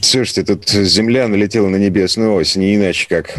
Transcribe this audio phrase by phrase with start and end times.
[0.00, 3.34] Слушайте, тут Земля налетела на небесную ось, не иначе как.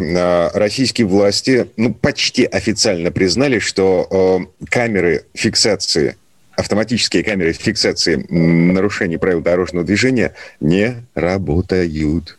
[0.53, 6.15] Российские власти, ну, почти официально признали, что э, камеры фиксации,
[6.55, 12.37] автоматические камеры фиксации нарушений правил дорожного движения не работают.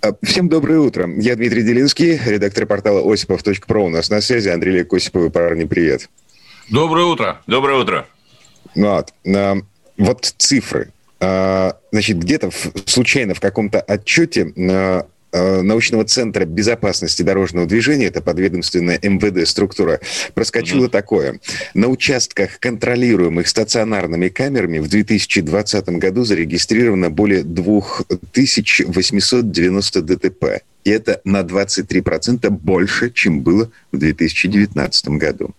[0.00, 1.06] А, Всем доброе утро.
[1.18, 3.84] Я Дмитрий Делинский, редактор портала осипов.про.
[3.84, 5.30] У нас на связи Андрей Олег Осипов.
[5.30, 6.08] Парни, привет.
[6.70, 7.42] Доброе утро.
[7.46, 8.06] Доброе утро.
[8.74, 9.56] Ну, вот, а,
[9.98, 10.90] вот цифры.
[11.20, 12.50] А, Значит, где-то
[12.84, 20.00] случайно в каком-то отчете а, а, научного центра безопасности дорожного движения, это подведомственная МВД структура,
[20.34, 21.40] проскочило такое.
[21.72, 30.44] На участках, контролируемых стационарными камерами, в 2020 году зарегистрировано более 2890 ДТП.
[30.84, 35.54] И это на 23% больше, чем было в 2019 году.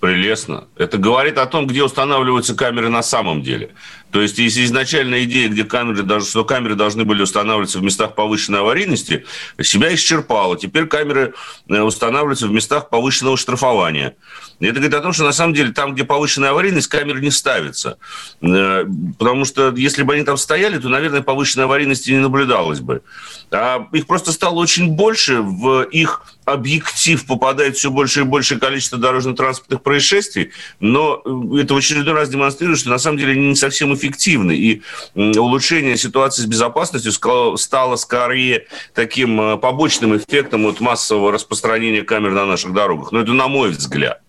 [0.00, 0.68] Прелестно.
[0.76, 3.70] Это говорит о том, где устанавливаются камеры на самом деле.
[4.10, 8.14] То есть, если изначальная идея, где камеры, должны- что камеры должны были устанавливаться в местах
[8.14, 9.24] повышенной аварийности,
[9.60, 10.56] себя исчерпала.
[10.58, 11.34] Теперь камеры
[11.68, 14.14] э, устанавливаются в местах повышенного штрафования.
[14.60, 17.30] И это говорит о том, что на самом деле там, где повышенная аварийность, камеры не
[17.30, 17.98] ставятся.
[18.42, 18.84] Э,
[19.18, 23.02] Потому что если бы они там стояли, то, наверное, повышенной аварийности не наблюдалось бы.
[23.50, 28.98] А их просто стало очень больше, в их объектив попадает все больше и большее количество
[28.98, 33.56] дорожно-транспортных происшествий, но э, это в очередной раз демонстрирует, что на самом деле они не
[33.56, 34.52] совсем эффективны.
[34.52, 34.82] И
[35.14, 37.12] улучшение ситуации с безопасностью
[37.58, 43.12] стало скорее таким э, побочным эффектом от массового распространения камер на наших дорогах.
[43.12, 44.22] Но это на мой взгляд.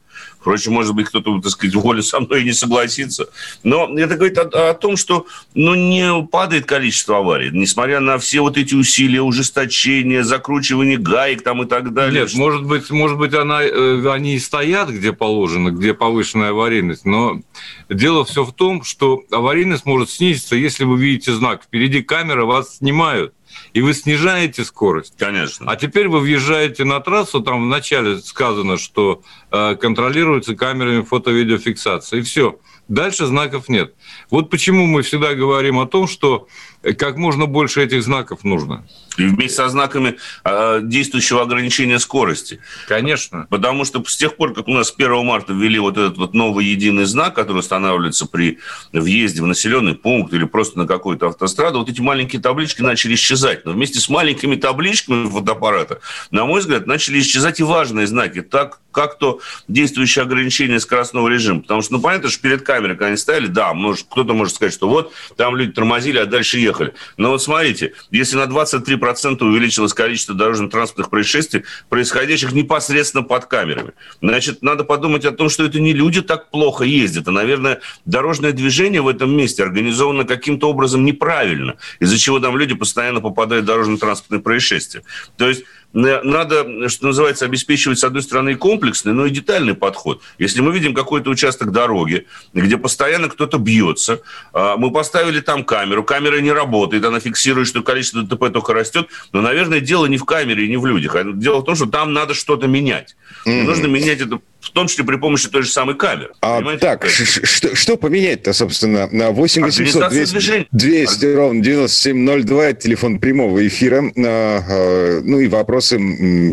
[0.48, 3.28] Впрочем, может быть, кто-то, так сказать, волю со мной и не согласится.
[3.64, 8.40] Но это говорит о, о том, что ну, не падает количество аварий, несмотря на все
[8.40, 12.22] вот эти усилия, ужесточения, закручивание гаек там и так далее.
[12.22, 17.04] Нет, может быть, может быть, она, э, они и стоят, где положено, где повышенная аварийность,
[17.04, 17.42] но
[17.90, 21.64] дело все в том, что аварийность может снизиться, если вы видите знак.
[21.64, 23.34] Впереди камера, вас снимают,
[23.74, 25.14] и вы снижаете скорость.
[25.18, 25.70] Конечно.
[25.70, 32.22] А теперь вы въезжаете на трассу, там вначале сказано, что э, контролируется камерами фото-видеофиксации, и
[32.22, 32.60] все.
[32.88, 33.94] Дальше знаков нет.
[34.30, 36.48] Вот почему мы всегда говорим о том, что
[36.94, 38.86] как можно больше этих знаков нужно.
[39.18, 42.60] И вместе со знаками э, действующего ограничения скорости.
[42.88, 43.48] Конечно.
[43.50, 46.34] Потому что с тех пор, как у нас с 1 марта ввели вот этот вот
[46.34, 48.60] новый единый знак, который устанавливается при
[48.94, 53.66] въезде в населенный пункт или просто на какую-то автостраду, вот эти маленькие таблички начали исчезать.
[53.66, 56.00] Но вместе с маленькими табличками фотоаппарата,
[56.30, 61.62] на мой взгляд, начали исчезать и важные знаки, так как то действующее ограничение скоростного режима.
[61.62, 64.74] Потому что, ну, понятно, что перед камерой, когда они стояли, да, может, кто-то может сказать,
[64.74, 66.77] что вот, там люди тормозили, а дальше ехали.
[67.18, 74.62] Но вот смотрите, если на 23% увеличилось количество дорожно-транспортных происшествий, происходящих непосредственно под камерами, значит,
[74.62, 79.02] надо подумать о том, что это не люди так плохо ездят, а, наверное, дорожное движение
[79.02, 84.42] в этом месте организовано каким-то образом неправильно, из-за чего там люди постоянно попадают в дорожно-транспортные
[84.42, 85.04] происшествия.
[85.38, 90.22] То есть надо, что называется, обеспечивать, с одной стороны, комплексный, но и детальный подход.
[90.38, 94.22] Если мы видим какой-то участок дороги, где постоянно кто-то бьется,
[94.54, 99.08] а, мы поставили там камеру, камера не работает, она фиксирует, что количество ДТП только растет,
[99.32, 101.86] но, наверное, дело не в камере и не в людях, а дело в том, что
[101.86, 103.16] там надо что-то менять.
[103.46, 103.66] Мгм.
[103.66, 104.40] нужно менять это
[104.78, 106.34] том числе при помощи той же самой камеры.
[106.40, 110.68] А, Понимаете, так, что, что поменять-то, собственно, на 8 800 Организация 200, движения.
[110.72, 114.04] 200 ровно 9702, это телефон прямого эфира.
[114.16, 115.98] А, а, Ну и вопросы,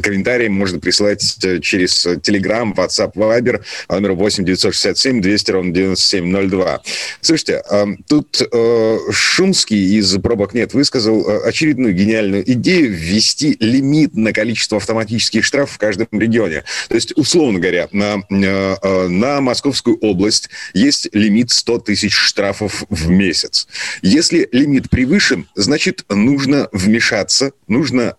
[0.03, 6.81] комментарии можно присылать э, через Telegram, WhatsApp, Viber, а номер 8 967 200 ровно 9702.
[7.21, 14.17] Слушайте, а, тут э, Шумский из «Пробок нет» высказал э, очередную гениальную идею ввести лимит
[14.17, 16.65] на количество автоматических штрафов в каждом регионе.
[16.89, 23.66] То есть, условно говоря, на, на Московскую область есть лимит 100 тысяч штрафов в месяц.
[24.02, 28.16] Если лимит превышен, значит, нужно вмешаться, нужно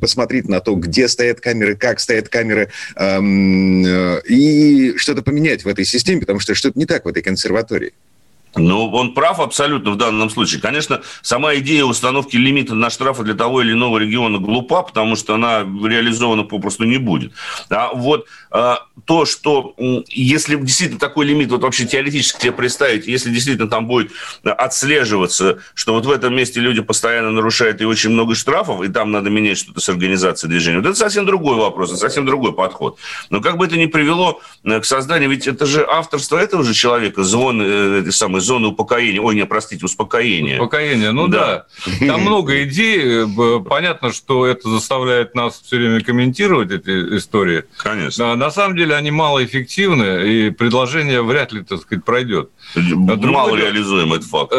[0.00, 5.68] посмотреть на то, где стоят камеры, как стоят камеры, эм, э, и что-то поменять в
[5.68, 7.92] этой системе, потому что что-то не так в этой консерватории.
[8.54, 10.60] Ну, он прав абсолютно в данном случае.
[10.60, 15.34] Конечно, сама идея установки лимита на штрафы для того или иного региона глупа, потому что
[15.34, 17.32] она реализована попросту не будет.
[17.68, 19.74] А вот а, то, что
[20.08, 24.12] если действительно такой лимит, вот вообще теоретически себе представить, если действительно там будет
[24.42, 29.12] отслеживаться, что вот в этом месте люди постоянно нарушают и очень много штрафов, и там
[29.12, 32.98] надо менять что-то с организацией движения, вот это совсем другой вопрос, совсем другой подход.
[33.28, 36.72] Но как бы это ни привело э, к созданию, ведь это же авторство этого же
[36.72, 40.54] человека, звон, э, самой зоны упокоения, ой, не, простите, успокоения.
[40.54, 41.66] Успокоение, ну да.
[42.00, 42.06] да.
[42.06, 43.26] Там много идей,
[43.68, 47.64] понятно, что это заставляет нас все время комментировать эти истории.
[47.76, 48.34] Конечно.
[48.36, 52.50] На самом деле они малоэффективны, и предложение вряд ли, так сказать, пройдет.
[52.74, 54.52] Мало реализуем этот факт.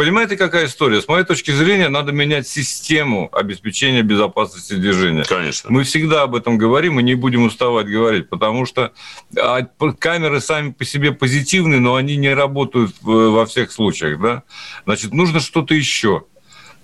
[0.00, 1.02] Понимаете, какая история?
[1.02, 5.24] С моей точки зрения, надо менять систему обеспечения безопасности движения.
[5.24, 5.70] Конечно.
[5.70, 8.92] Мы всегда об этом говорим и не будем уставать говорить, потому что
[9.38, 9.60] а,
[9.98, 14.18] камеры сами по себе позитивны, но они не работают во всех случаях.
[14.22, 14.42] Да?
[14.86, 16.24] Значит, нужно что-то еще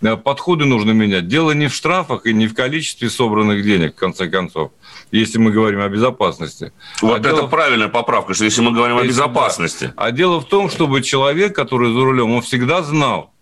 [0.00, 1.28] подходы нужно менять.
[1.28, 4.70] Дело не в штрафах и не в количестве собранных денег, в конце концов
[5.10, 6.72] если мы говорим о безопасности.
[7.00, 7.46] Вот а это дело...
[7.46, 9.84] правильная поправка, что если мы говорим если, о безопасности.
[9.96, 10.04] Да.
[10.04, 13.32] А дело в том, чтобы человек, который за рулем, он всегда знал,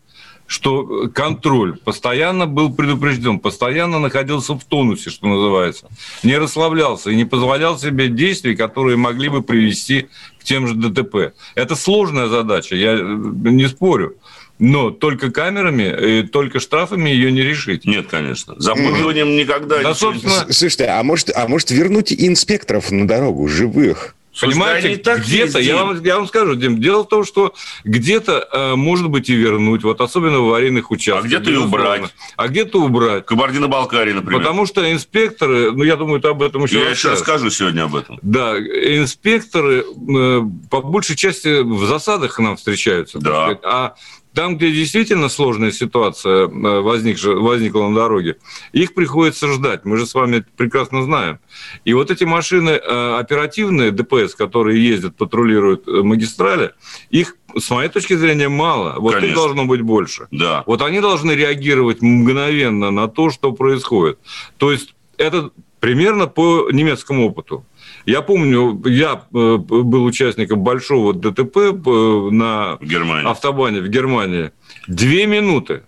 [0.47, 5.89] что контроль постоянно был предупрежден, постоянно находился в тонусе, что называется,
[6.23, 10.09] не расслаблялся и не позволял себе действий, которые могли бы привести
[10.39, 11.35] к тем же ДТП.
[11.55, 14.17] Это сложная задача, я не спорю.
[14.59, 17.85] Но только камерами, и только штрафами ее не решить.
[17.85, 18.55] Нет, конечно.
[18.59, 19.37] Запугиванием mm.
[19.37, 20.47] никогда да, собственно...
[20.51, 24.15] Слушайте, а может, а может вернуть инспекторов на дорогу, живых?
[24.41, 27.55] Понимаете, где-то, я вам, я вам скажу, Дим, дело в том, что
[27.85, 31.25] где-то, э, может быть, и вернуть, вот особенно в аварийных участках.
[31.25, 32.03] А где-то и убрать.
[32.37, 33.27] А где-то убрать.
[33.27, 34.41] Кабардино-Балкарии, например.
[34.41, 37.95] Потому что инспекторы, ну, я думаю, ты об этом еще Я еще расскажу сегодня об
[37.95, 38.19] этом.
[38.23, 43.21] Да, инспекторы э, по большей части в засадах нам встречаются.
[43.21, 43.45] Да.
[43.45, 43.95] Сказать, а
[44.35, 48.37] там, где действительно сложная ситуация э, возникла, возникла на дороге,
[48.73, 49.85] их приходится ждать.
[49.85, 51.39] Мы же с вами это прекрасно знаем.
[51.85, 56.73] И вот эти машины э, оперативные, ДПС, которые ездят, патрулируют э, магистрали,
[57.11, 58.97] их, с моей точки зрения, мало.
[58.99, 59.31] Вот Конечно.
[59.31, 60.27] их должно быть больше.
[60.33, 60.65] Да.
[60.67, 64.19] Вот они должны реагировать мгновенно на то, что происходит.
[64.59, 65.51] То есть это
[65.85, 67.63] примерно по немецкому опыту.
[68.07, 73.31] Я помню, я э, был участником большого ДТП э, на Германии.
[73.31, 74.51] автобане в Германии.
[74.89, 75.83] Две минуты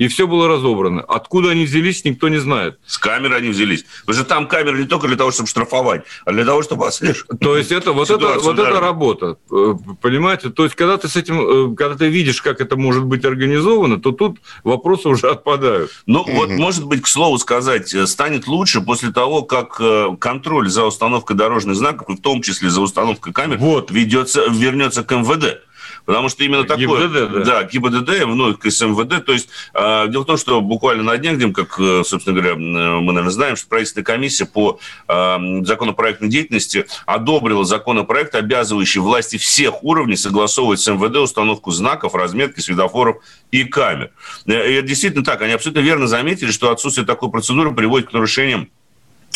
[0.00, 1.02] и все было разобрано.
[1.02, 2.78] Откуда они взялись, никто не знает.
[2.86, 3.84] С камеры они взялись.
[4.06, 7.38] Потому что там камеры не только для того, чтобы штрафовать, а для того, чтобы отслеживать.
[7.38, 9.36] То есть это вот, это, вот это работа.
[9.52, 10.48] Э, понимаете?
[10.48, 14.12] То есть когда ты с этим, когда ты видишь, как это может быть организовано, то
[14.12, 15.90] тут вопросы уже отпадают.
[16.06, 19.82] Ну mm вот, может быть, к слову сказать, станет лучше после того, как
[20.18, 23.90] контроль за установкой дорожных знаков, в том числе за установкой камер, вот.
[23.90, 25.60] ведется, вернется к МВД.
[26.04, 27.08] Потому что именно такое...
[27.08, 27.44] ГИБДД, да.
[27.44, 29.24] Да, ГИБДД, ну, к СМВД.
[29.24, 32.56] То есть, э, дело в том, что буквально на днях, Дим, как, э, собственно говоря,
[32.56, 39.82] мы, наверное, знаем, что правительственная комиссия по э, законопроектной деятельности одобрила законопроект, обязывающий власти всех
[39.82, 43.18] уровней согласовывать с МВД установку знаков, разметки, светофоров
[43.50, 44.10] и камер.
[44.46, 45.42] И это действительно так.
[45.42, 48.68] Они абсолютно верно заметили, что отсутствие такой процедуры приводит к нарушениям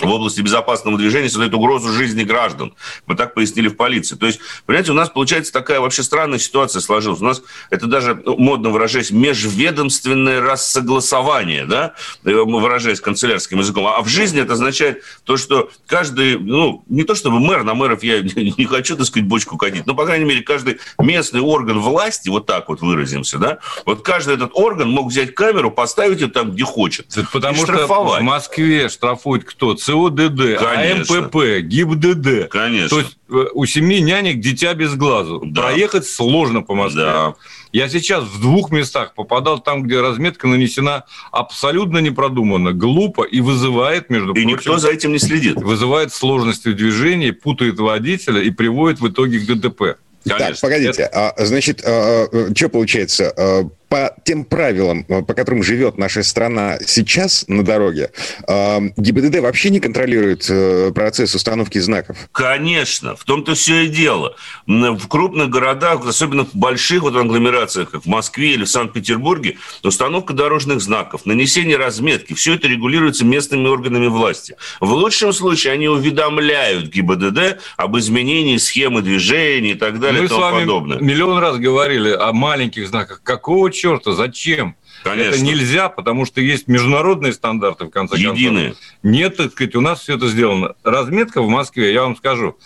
[0.00, 2.74] в области безопасного движения создает угрозу жизни граждан.
[3.06, 4.16] Мы так пояснили в полиции.
[4.16, 7.20] То есть, понимаете, у нас получается такая вообще странная ситуация сложилась.
[7.20, 11.94] У нас это даже, ну, модно выражаясь, межведомственное рассогласование, да,
[12.24, 13.86] э, выражаясь канцелярским языком.
[13.86, 18.02] А в жизни это означает то, что каждый, ну, не то чтобы мэр, на мэров
[18.02, 22.28] я не хочу, так сказать, бочку катить, но, по крайней мере, каждый местный орган власти,
[22.28, 26.50] вот так вот выразимся, да, вот каждый этот орган мог взять камеру, поставить ее там,
[26.50, 27.06] где хочет.
[27.32, 29.76] Потому что в Москве штрафует кто?
[29.84, 31.18] ЦОДД, Конечно.
[31.18, 32.48] АМПП, ГИБДД.
[32.48, 32.88] Конечно.
[32.88, 35.42] То есть э, у семьи нянек дитя без глазу.
[35.44, 35.62] Да.
[35.62, 37.02] Проехать сложно по Москве.
[37.02, 37.34] Да.
[37.72, 44.08] Я сейчас в двух местах попадал там, где разметка нанесена абсолютно непродуманно, глупо и вызывает,
[44.08, 44.48] между и прочим...
[44.48, 45.56] И никто за этим не следит.
[45.56, 49.98] Вызывает сложности в движении, путает водителя и приводит в итоге к ДТП.
[50.26, 50.46] Конечно.
[50.46, 51.02] Так, погодите.
[51.02, 51.32] Это...
[51.36, 53.68] А, значит, а, а что получается?
[53.94, 58.10] По тем правилам, э, по которым живет наша страна сейчас на дороге,
[58.48, 62.16] э, ГИБДД вообще не контролирует э, процесс установки знаков?
[62.32, 64.34] Конечно, в том-то все и дело.
[64.66, 70.32] В крупных городах, особенно в больших вот агломерациях, как в Москве или в Санкт-Петербурге, установка
[70.32, 74.56] дорожных знаков, нанесение разметки, все это регулируется местными органами власти.
[74.80, 80.28] В лучшем случае они уведомляют ГИБДД об изменении схемы движения и так далее Мы и
[80.28, 80.98] тому с вами подобное.
[80.98, 83.20] миллион раз говорили о маленьких знаках.
[83.22, 84.76] Какого черта, зачем?
[85.02, 85.34] Конечно.
[85.34, 88.36] Это нельзя, потому что есть международные стандарты, в конце концов.
[88.36, 88.74] Единые.
[89.02, 90.74] Нет, так сказать, у нас все это сделано.
[90.82, 92.56] Разметка в Москве, я вам скажу,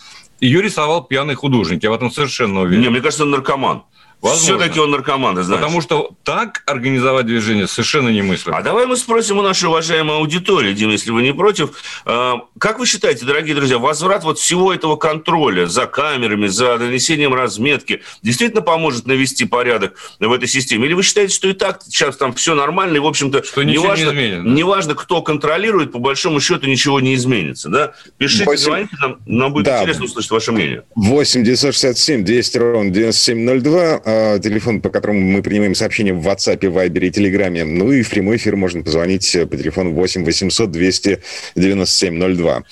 [0.40, 2.82] ее рисовал пьяный художник, я в этом совершенно уверен.
[2.82, 3.82] Не, мне кажется, наркоман.
[4.20, 4.58] Возможно.
[4.58, 5.62] Все-таки он наркоман, ты знаешь.
[5.62, 8.56] Потому что так организовать движение совершенно немыслимо.
[8.56, 11.70] А давай мы спросим у нашей уважаемой аудитории, Дим, если вы не против.
[12.04, 17.32] А, как вы считаете, дорогие друзья, возврат вот всего этого контроля за камерами, за донесением
[17.32, 20.86] разметки действительно поможет навести порядок в этой системе?
[20.86, 23.78] Или вы считаете, что и так сейчас там все нормально, и, в общем-то, что не
[23.78, 24.50] важно, не изменит, да?
[24.50, 27.92] неважно, кто контролирует, по большому счету ничего не изменится, да?
[28.16, 28.64] Пишите, 8...
[28.64, 29.78] звоните нам, нам будет да.
[29.78, 30.82] интересно услышать ваше мнение.
[30.96, 34.07] 8 967 200 ровно 9702 а,
[34.42, 37.64] телефон, по которому мы принимаем сообщения в WhatsApp, Viber и Telegram.
[37.64, 42.62] Ну и в прямой эфир можно позвонить по телефону 8 800 297 02.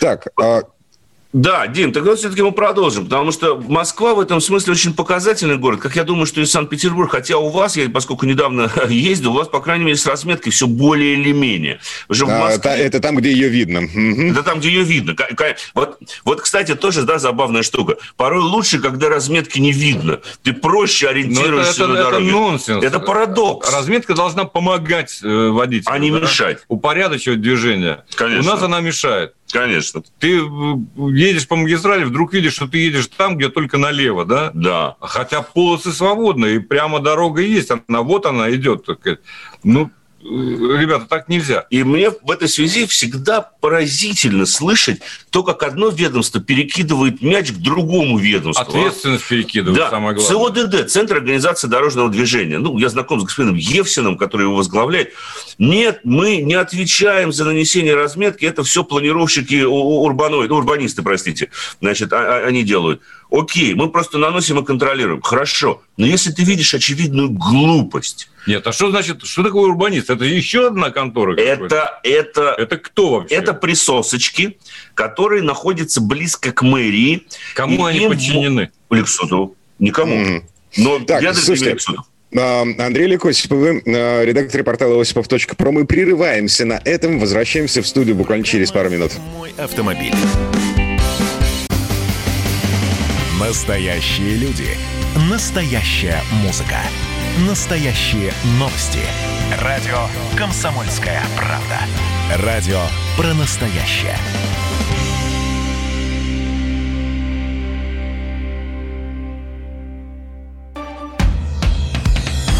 [0.00, 0.62] Так, а
[1.34, 5.78] да, Дим, тогда все-таки мы продолжим, потому что Москва в этом смысле очень показательный город,
[5.78, 9.46] как я думаю, что и Санкт-Петербург, хотя у вас, я поскольку недавно ездил, у вас,
[9.46, 11.80] по крайней мере, с разметкой все более или менее.
[12.08, 12.70] Уже да, Москве...
[12.70, 13.80] это, это там, где ее видно.
[14.30, 15.14] Это там, где ее видно.
[15.74, 17.96] Вот, вот, кстати, тоже, да, забавная штука.
[18.16, 20.20] Порой лучше, когда разметки не видно.
[20.42, 22.28] Ты проще ориентируешься это, это, на дороге.
[22.28, 22.84] Это нонсенс.
[22.84, 23.70] Это парадокс.
[23.70, 25.92] Разметка должна помогать э, водителю.
[25.92, 26.20] А не да?
[26.20, 26.60] мешать.
[26.68, 28.04] Упорядочивать движение.
[28.14, 28.50] Конечно.
[28.50, 29.34] У нас она мешает.
[29.50, 30.02] Конечно.
[30.18, 30.42] Ты э,
[30.96, 34.50] едешь по магистрали, вдруг видишь, что ты едешь там, где только налево, да?
[34.54, 34.96] Да.
[35.00, 38.86] Хотя полосы свободны, и прямо дорога есть, она вот она идет.
[39.62, 39.90] Ну,
[40.20, 41.66] ребята, так нельзя.
[41.70, 45.00] И мне в этой связи всегда поразительно слышать
[45.30, 48.62] то, как одно ведомство перекидывает мяч к другому ведомству.
[48.62, 49.28] Ответственность а?
[49.28, 49.90] перекидывает, да.
[49.90, 50.64] самое главное.
[50.64, 52.58] ЦОДД, Центр организации дорожного движения.
[52.58, 55.12] Ну, я знаком с господином Евсиным, который его возглавляет.
[55.58, 62.18] Нет, мы не отвечаем за нанесение разметки, это все планировщики урбаноид, урбанисты, простите, значит, а,
[62.18, 63.00] а, они делают.
[63.30, 65.20] Окей, мы просто наносим и контролируем.
[65.20, 65.82] Хорошо.
[65.98, 68.30] Но если ты видишь очевидную глупость...
[68.46, 70.08] Нет, а что значит, что такое урбанист?
[70.08, 71.36] Это еще одна контора?
[71.36, 73.34] Это, это, это кто вообще?
[73.34, 74.56] Это присосочки,
[74.94, 77.26] которые находятся близко к мэрии.
[77.54, 78.70] Кому они подчинены?
[78.90, 79.54] Лексуту.
[79.78, 80.14] Никому.
[80.16, 80.42] Mm.
[80.76, 82.06] Но так, я слушайте, Лексутов.
[82.36, 85.72] А, Андрей Лекосипов, вы а, редактор портала осипов.про.
[85.72, 89.12] Мы прерываемся на этом, возвращаемся в студию буквально через пару минут.
[89.36, 90.14] Мой автомобиль.
[93.40, 94.66] Настоящие люди.
[95.30, 96.76] Настоящая музыка.
[97.48, 98.98] Настоящие новости.
[99.62, 99.96] Радио
[100.36, 102.44] «Комсомольская правда».
[102.44, 102.80] Радио
[103.16, 104.16] про настоящее.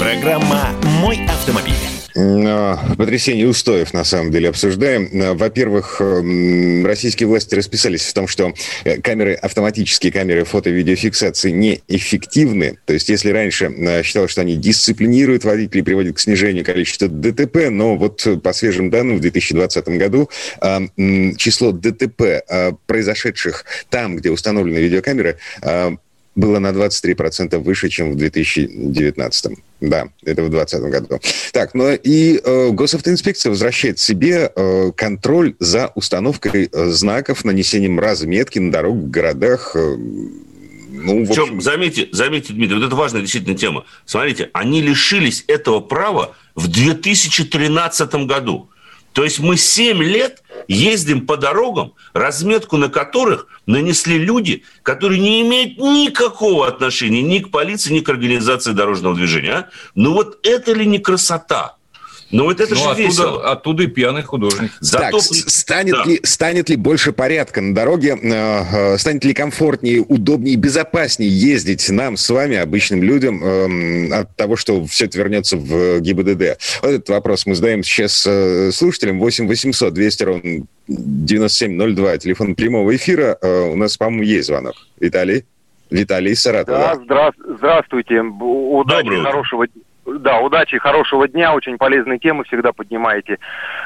[0.00, 0.70] Программа
[1.02, 1.74] «Мой автомобиль».
[2.16, 5.10] А, потрясение устоев, на самом деле, обсуждаем.
[5.12, 8.54] А, во-первых, эм, российские власти расписались в том, что
[8.84, 12.78] э, камеры, автоматические камеры фото-видеофиксации неэффективны.
[12.86, 17.68] То есть, если раньше э, считалось, что они дисциплинируют водителей, приводят к снижению количества ДТП,
[17.70, 20.30] но вот по свежим данным в 2020 году
[21.36, 22.42] число ДТП,
[22.86, 25.36] произошедших там, где установлены видеокамеры,
[26.34, 29.58] было на 23% выше, чем в 2019.
[29.80, 31.20] Да, это в 2020 году.
[31.52, 38.58] Так, ну и э, госавтоинспекция возвращает себе э, контроль за установкой э, знаков, нанесением разметки
[38.58, 39.72] на дорогах в городах.
[39.74, 39.96] Э,
[40.92, 41.60] ну, в общем...
[41.60, 43.84] заметьте, заметьте, Дмитрий, вот это важная действительно тема.
[44.04, 48.68] Смотрите, они лишились этого права в 2013 году.
[49.12, 55.42] То есть мы 7 лет ездим по дорогам, разметку на которых нанесли люди, которые не
[55.42, 59.52] имеют никакого отношения ни к полиции, ни к организации дорожного движения.
[59.52, 59.68] А?
[59.94, 61.76] Ну вот это ли не красота?
[62.32, 63.50] Ну, вот это ну, же оттуда, весело.
[63.50, 64.70] Оттуда и пьяный художник.
[64.80, 65.18] Зато...
[65.18, 66.04] Так, станет, да.
[66.04, 68.16] ли, станет ли больше порядка на дороге?
[68.22, 74.36] Э, э, станет ли комфортнее, удобнее, безопаснее ездить нам с вами, обычным людям, э, от
[74.36, 76.58] того, что все это вернется в ГИБДД?
[76.82, 79.18] Вот этот вопрос мы задаем сейчас э, слушателям.
[79.18, 83.38] 8 800 200 ровно 9702, телефон прямого эфира.
[83.42, 84.74] Э, у нас, по-моему, есть звонок.
[85.00, 85.44] Виталий?
[85.90, 86.78] Виталий Саратова.
[86.78, 87.32] Да, здра...
[87.56, 88.20] здравствуйте.
[88.20, 89.24] Удачи, Доброго.
[89.24, 89.82] хорошего дня
[90.18, 93.38] да, удачи, хорошего дня, очень полезные темы всегда поднимаете.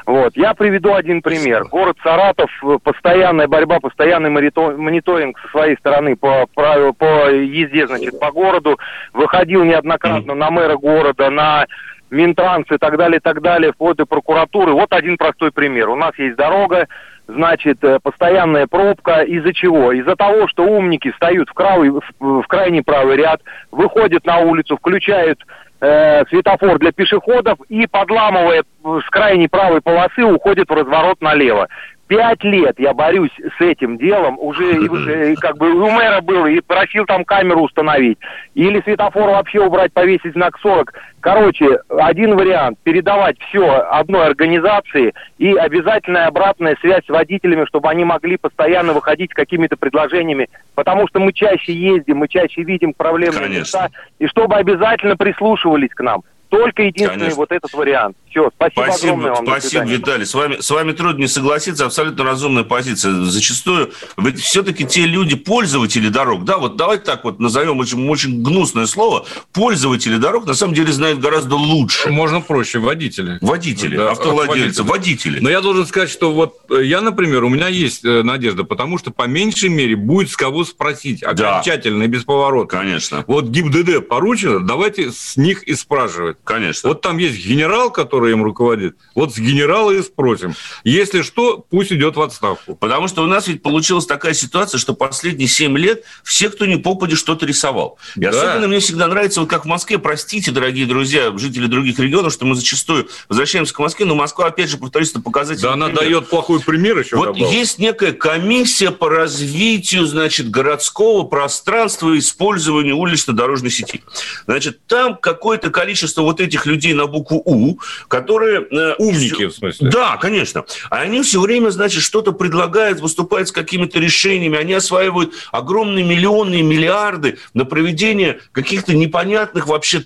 [0.06, 0.36] Вот.
[0.36, 1.64] Я приведу один пример.
[1.64, 2.50] Город Саратов,
[2.82, 8.78] постоянная борьба, постоянный мониторинг со своей стороны по, правилу, по езде, значит, по городу.
[9.12, 11.66] Выходил неоднократно на мэра города, на
[12.10, 14.72] Минтранс и так далее, и так далее, вплоть до прокуратуры.
[14.72, 15.88] Вот один простой пример.
[15.88, 16.86] У нас есть дорога,
[17.26, 19.22] значит, э, постоянная пробка.
[19.22, 19.92] Из-за чего?
[19.92, 23.40] Из-за того, что умники встают в, в крайний правый ряд,
[23.70, 25.40] выходят на улицу, включают
[25.84, 31.68] э, светофор для пешеходов и, подламывая с крайней правой полосы, уходит в разворот налево.
[32.06, 36.61] Пять лет я борюсь с этим делом, уже и, как бы у мэра был, и
[36.61, 38.18] просил там камеру установить,
[38.54, 40.92] или светофор вообще убрать, повесить знак 40.
[41.20, 48.04] Короче, один вариант, передавать все одной организации и обязательная обратная связь с водителями, чтобы они
[48.04, 53.49] могли постоянно выходить с какими-то предложениями, потому что мы чаще ездим, мы чаще видим проблемные
[53.49, 56.23] места, и чтобы обязательно прислушивались к нам.
[56.54, 57.37] Только единственный Конечно.
[57.37, 58.16] вот этот вариант.
[58.30, 59.46] Все, спасибо, спасибо огромное вам.
[59.46, 60.25] Спасибо, Виталий.
[60.25, 63.12] С вами, с вами трудно не согласиться, абсолютно разумная позиция.
[63.25, 68.42] Зачастую ведь все-таки те люди, пользователи дорог, да, вот давайте так вот назовем очень, очень
[68.42, 72.08] гнусное слово, пользователи дорог на самом деле знают гораздо лучше.
[72.11, 73.38] Можно проще, водители.
[73.40, 75.40] Водители, да, автовладельцы, водители.
[75.40, 78.99] Но я должен сказать, что вот э, я, например, у меня есть э, надежда, потому
[78.99, 82.04] что по меньшей мере будет с кого спросить окончательно да.
[82.04, 82.76] и без поворота.
[82.76, 83.25] Конечно.
[83.26, 86.37] Вот ГИБДД поручено, давайте с них и спрашивать.
[86.44, 86.88] Конечно.
[86.90, 88.96] Вот там есть генерал, который им руководит.
[89.14, 90.54] Вот с генерала и спросим.
[90.84, 92.76] Если что, пусть идет в отставку.
[92.76, 96.76] Потому что у нас ведь получилась такая ситуация, что последние 7 лет все, кто не
[96.76, 97.98] попади, что-то рисовал.
[98.16, 98.30] И да.
[98.30, 102.44] особенно мне всегда нравится, вот как в Москве, простите, дорогие друзья, жители других регионов, что
[102.44, 105.62] мы зачастую возвращаемся к Москве, но Москва, опять же, повторюсь, это показатель.
[105.62, 107.16] Да, она дает плохой пример еще.
[107.16, 107.50] Вот добавил.
[107.50, 114.02] есть некая комиссия по развитию, значит, городского пространства и использованию улично-дорожной сети.
[114.46, 118.66] Значит, там какое-то количество вот этих людей на букву У, которые...
[118.70, 119.90] Э, Умники, в смысле?
[119.90, 120.64] Да, конечно.
[120.90, 126.56] А они все время, значит, что-то предлагают, выступают с какими-то решениями, они осваивают огромные миллионы
[126.56, 130.00] и миллиарды на проведение каких-то непонятных вообще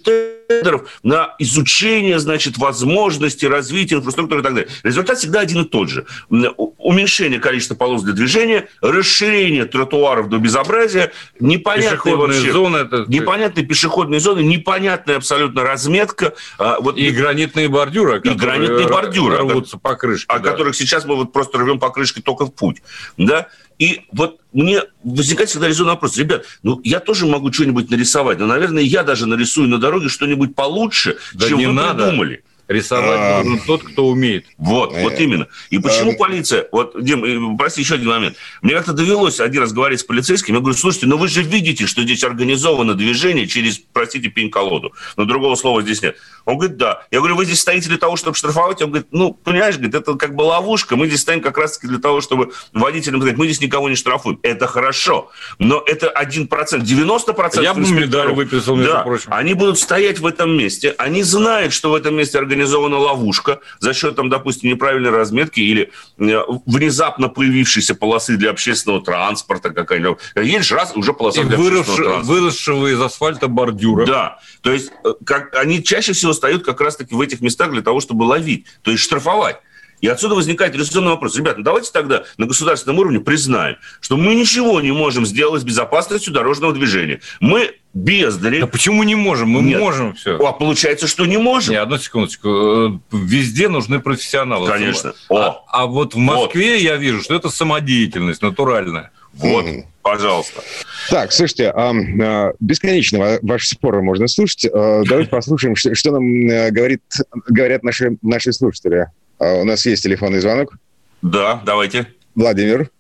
[0.49, 4.71] тендеров, на изучение, значит, возможностей развития инфраструктуры и так далее.
[4.83, 6.07] Результат всегда один и тот же.
[6.29, 12.53] Уменьшение количества полос для движения, расширение тротуаров до безобразия, непонятные вообще...
[12.53, 13.05] Зоны, это...
[13.09, 19.79] Непонятные пешеходные зоны, непонятная абсолютно разметка, а, вот, и гранитные бордюры, и гранитные бордюры, рвутся
[19.79, 20.27] по крышке.
[20.33, 20.51] О да.
[20.51, 22.83] которых сейчас мы вот просто рвем по крышке только в путь.
[23.19, 23.49] Да?
[23.79, 26.17] И вот мне возникает всегда резонный вопрос.
[26.17, 30.55] Ребят, ну я тоже могу что-нибудь нарисовать, но, наверное, я даже нарисую на дороге что-нибудь
[30.55, 32.05] получше, да чем не вы надо.
[32.05, 32.43] придумали.
[32.69, 33.43] Рисовать а...
[33.43, 34.45] должен тот, кто умеет.
[34.59, 35.49] Вот, вот именно.
[35.71, 36.69] И почему полиция...
[36.71, 38.37] Вот, Дим, прости, еще один момент.
[38.61, 40.55] Мне как-то довелось один раз говорить с полицейским.
[40.55, 44.93] Я говорю, слушайте, ну вы же видите, что здесь организовано движение через, простите, пень-колоду.
[45.17, 46.19] Но другого слова здесь нет.
[46.45, 47.07] Он говорит, да.
[47.11, 48.83] Я говорю, вы здесь стоите для того, чтобы штрафовать?
[48.83, 50.97] Он говорит, ну, понимаешь, говорит, это как бы ловушка.
[50.97, 54.41] Мы здесь стоим как раз-таки для того, чтобы водителям сказать, мы здесь никого не штрафуем.
[54.43, 55.31] Это хорошо.
[55.59, 56.49] Но это 1%.
[56.49, 59.33] 90% Я бы медаль выписал, между да, прочим.
[59.33, 60.95] Они будут стоять в этом месте.
[60.99, 65.61] Они знают, что в этом месте организовано организована ловушка за счет, там, допустим, неправильной разметки
[65.61, 70.19] или э, внезапно появившейся полосы для общественного транспорта какая-нибудь.
[70.37, 72.41] Едешь раз, уже полоса и для выросшего, общественного транспорта.
[72.41, 74.07] Выросшего из асфальта бордюра.
[74.07, 74.39] Да.
[74.63, 78.01] То есть э, как, они чаще всего стоят как раз-таки в этих местах для того,
[78.01, 79.59] чтобы ловить, то есть штрафовать.
[80.01, 81.37] И отсюда возникает резонный вопрос.
[81.37, 85.65] Ребята, ну давайте тогда на государственном уровне признаем, что мы ничего не можем сделать с
[85.65, 87.21] безопасностью дорожного движения.
[87.41, 88.61] Мы бездари.
[88.61, 89.51] Да почему не можем?
[89.51, 89.81] Мы Нет.
[89.81, 90.37] можем все.
[90.37, 91.73] А получается, что не можем.
[91.73, 92.49] Не, одну секундочку.
[92.49, 94.69] Э, везде нужны профессионалы.
[94.69, 95.15] Конечно.
[95.31, 96.83] А, а вот в Москве вот.
[96.83, 99.11] я вижу, что это самодеятельность натуральная.
[99.35, 99.85] Вот, mm.
[100.03, 100.63] пожалуйста.
[101.11, 104.67] Так, слушайте, а, а, бесконечно ваши споры можно слушать.
[104.67, 107.03] А, давайте послушаем, что, что нам э, говорит,
[107.49, 109.07] говорят наши, наши слушатели.
[109.39, 110.77] А, у нас есть телефонный звонок.
[111.23, 112.07] Да, давайте.
[112.35, 112.91] Владимир.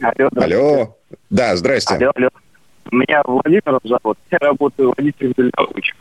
[0.00, 0.30] Алло.
[0.36, 0.96] Алло.
[1.28, 1.94] Да, здрасте.
[1.94, 2.28] Алло, алло.
[2.90, 4.18] Меня Владимир зовут.
[4.30, 6.00] Я работаю водителем дальнобойщиком.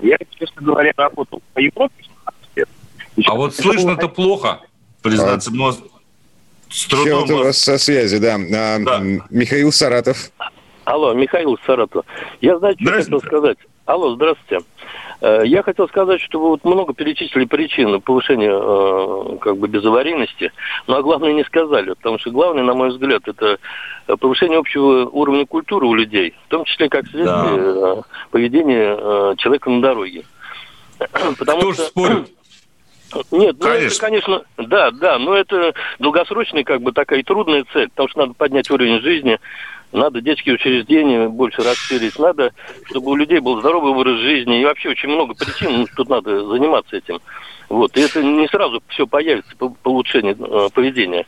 [0.00, 2.04] Я, честно говоря, работал по Европе
[3.26, 4.60] А вот слышно-то плохо.
[5.02, 5.72] Признаться, а, но
[6.68, 7.30] с трудом...
[7.30, 8.36] у вас со связи, да.
[8.36, 9.00] А, да.
[9.30, 10.30] Михаил Саратов.
[10.84, 12.04] Алло, Михаил Саратов.
[12.40, 13.58] Я, знаете, что хотел сказать.
[13.84, 14.64] Алло, здравствуйте.
[15.22, 20.52] Э, я хотел сказать, что вы вот много перечислили причин повышения э, как бы безаварийности,
[20.88, 23.58] но а главное не сказали, потому что главное, на мой взгляд, это
[24.18, 27.98] повышение общего уровня культуры у людей, в том числе как следствие да.
[27.98, 30.24] Э, поведения человека на дороге.
[31.38, 31.82] Потому Кто что...
[31.84, 32.28] спорит?
[33.30, 33.86] Нет, ну конечно.
[33.86, 38.34] это, конечно, да, да, но это долгосрочная, как бы такая трудная цель, потому что надо
[38.34, 39.38] поднять уровень жизни,
[39.92, 42.52] надо детские учреждения больше расширить, надо,
[42.86, 46.44] чтобы у людей был здоровый образ жизни, и вообще очень много причин, ну, тут надо
[46.46, 47.20] заниматься этим.
[47.68, 51.26] Вот, и это не сразу все появится по, улучшению э, поведения.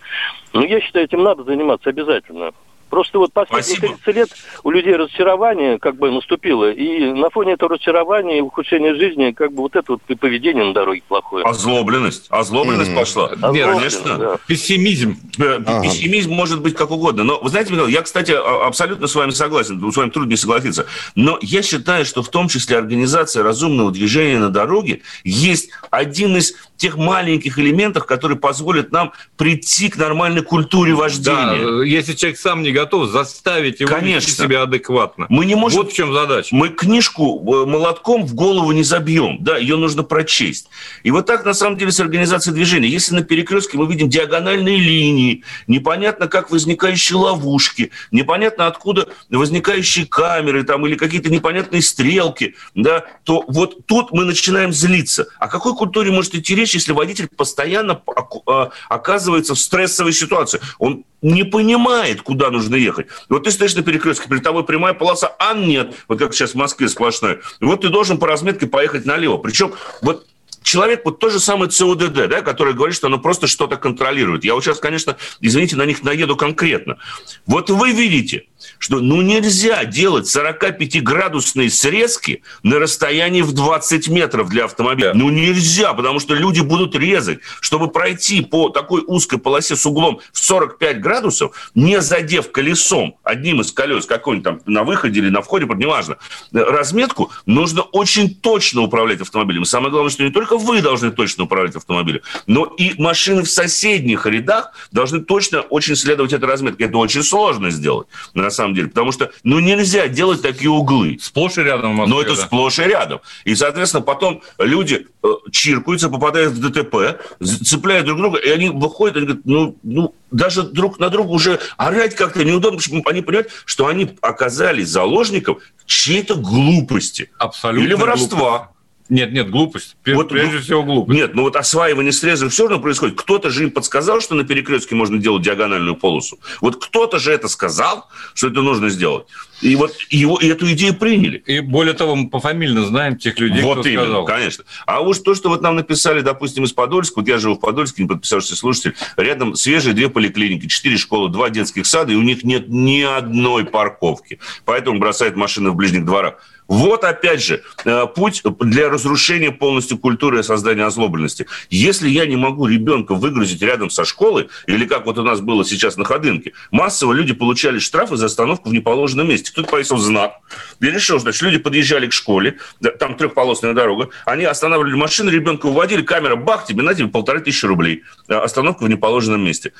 [0.53, 2.53] Но я считаю, этим надо заниматься обязательно
[2.95, 3.99] Просто вот последние Спасибо.
[4.05, 4.29] 30 лет
[4.63, 9.53] у людей разочарование как бы наступило, и на фоне этого разочарования и ухудшения жизни как
[9.53, 11.45] бы вот это вот поведение на дороге плохое.
[11.45, 12.27] Озлобленность.
[12.31, 12.95] Озлобленность mm.
[12.95, 13.33] пошла.
[13.51, 14.17] Нет, конечно.
[14.17, 14.39] Да.
[14.47, 15.17] Пессимизм.
[15.41, 15.83] Ага.
[15.83, 17.25] Пессимизм может быть как угодно.
[17.25, 19.91] Но вы знаете, Михаил, я, кстати, а, абсолютно с вами согласен.
[19.91, 20.87] С вами трудно не согласиться.
[21.17, 26.55] Но я считаю, что в том числе организация разумного движения на дороге есть один из
[26.77, 31.79] тех маленьких элементов, которые позволят нам прийти к нормальной культуре вождения.
[31.79, 34.27] Да, если человек сам не готов, заставить его Конечно.
[34.27, 35.27] вести себя адекватно.
[35.29, 35.83] Мы не можем...
[35.83, 36.55] Вот в чем задача.
[36.55, 40.69] Мы книжку э, молотком в голову не забьем, да, ее нужно прочесть.
[41.03, 42.89] И вот так, на самом деле, с организацией движения.
[42.89, 50.65] Если на перекрестке мы видим диагональные линии, непонятно, как возникающие ловушки, непонятно, откуда возникающие камеры
[50.65, 55.27] там, или какие-то непонятные стрелки, да, то вот тут мы начинаем злиться.
[55.39, 58.01] О какой культуре может идти речь, если водитель постоянно
[58.47, 60.61] а, оказывается в стрессовой ситуации?
[60.79, 63.07] Он не понимает, куда нужно ехать.
[63.29, 66.55] Вот ты стоишь на перекрестке, перед тобой прямая полоса, а нет, вот как сейчас в
[66.55, 67.41] Москве сплошная.
[67.61, 69.39] Вот ты должен по разметке поехать налево.
[69.39, 70.27] Причем вот
[70.63, 74.45] человек, вот то же самое ЦУДД, да, который говорит, что оно просто что-то контролирует.
[74.45, 76.99] Я вот сейчас, конечно, извините, на них наеду конкретно.
[77.47, 78.47] Вот вы видите,
[78.79, 85.13] что ну нельзя делать 45-градусные срезки на расстоянии в 20 метров для автомобиля.
[85.15, 87.41] Ну нельзя, потому что люди будут резать.
[87.61, 93.61] Чтобы пройти по такой узкой полосе с углом в 45 градусов, не задев колесом, одним
[93.61, 96.17] из колес, какой-нибудь там на выходе или на входе, неважно,
[96.53, 99.63] разметку, нужно очень точно управлять автомобилем.
[99.63, 103.51] И самое главное, что не только вы должны точно управлять автомобилем, но и машины в
[103.51, 106.85] соседних рядах должны точно очень следовать этой разметке.
[106.85, 108.09] Это очень сложно сделать.
[108.35, 108.89] На самом деле.
[108.89, 111.19] Потому что, ну, нельзя делать такие углы.
[111.21, 112.43] Сплошь и рядом в Москве, Но это да.
[112.43, 113.21] сплошь и рядом.
[113.45, 117.21] И, соответственно, потом люди э, чиркаются, попадают в ДТП,
[117.65, 121.61] цепляют друг друга, и они выходят, они говорят, ну, ну, даже друг на друга уже
[121.77, 127.31] орать как-то неудобно, потому что они понимают, что они оказались заложником чьей-то глупости.
[127.39, 127.85] Абсолютно.
[127.85, 128.39] Или воровства.
[128.39, 128.74] Глупости.
[129.11, 129.97] Нет, нет, глупость.
[130.07, 131.19] Вот, Прежде ну, всего глупость.
[131.19, 133.17] Нет, ну вот осваивание срезов все равно происходит.
[133.17, 136.39] Кто-то же им подсказал, что на перекрестке можно делать диагональную полосу.
[136.63, 139.27] Вот кто-то же это сказал, что это нужно сделать.
[139.61, 141.39] И вот его, и эту идею приняли.
[141.47, 144.25] И более того, мы пофамильно знаем тех людей, вот кто именно, сказал.
[144.25, 144.65] конечно.
[144.87, 148.03] А уж то, что вот нам написали, допустим, из Подольска, вот я живу в Подольске,
[148.03, 152.43] не подписавшийся слушатель, рядом свежие две поликлиники, четыре школы, два детских сада, и у них
[152.43, 154.39] нет ни одной парковки.
[154.65, 156.35] Поэтому бросают машины в ближних дворах.
[156.67, 161.47] Вот опять же э, путь для разрушения полностью культуры и создания озлобленности.
[161.69, 165.65] Если я не могу ребенка выгрузить рядом со школой, или как вот у нас было
[165.65, 169.53] сейчас на Ходынке, массово люди получали штрафы за остановку в неположенном месте.
[169.53, 170.39] Кто-то повесил знак.
[170.81, 172.59] Я решил, значит, люди подъезжали к школе,
[172.99, 177.67] там трехполосная дорога, они останавливали машину, ребенка уводили, камера, бах, тебе на тебе полторы тысячи
[177.67, 178.05] рублей.
[178.29, 179.73] Э, остановка в неположенном месте.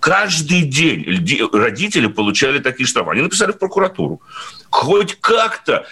[0.00, 1.04] Каждый день
[1.52, 3.10] родители получали такие штрафы.
[3.10, 4.22] Они написали в прокуратуру.
[4.70, 5.86] Хоть как-то.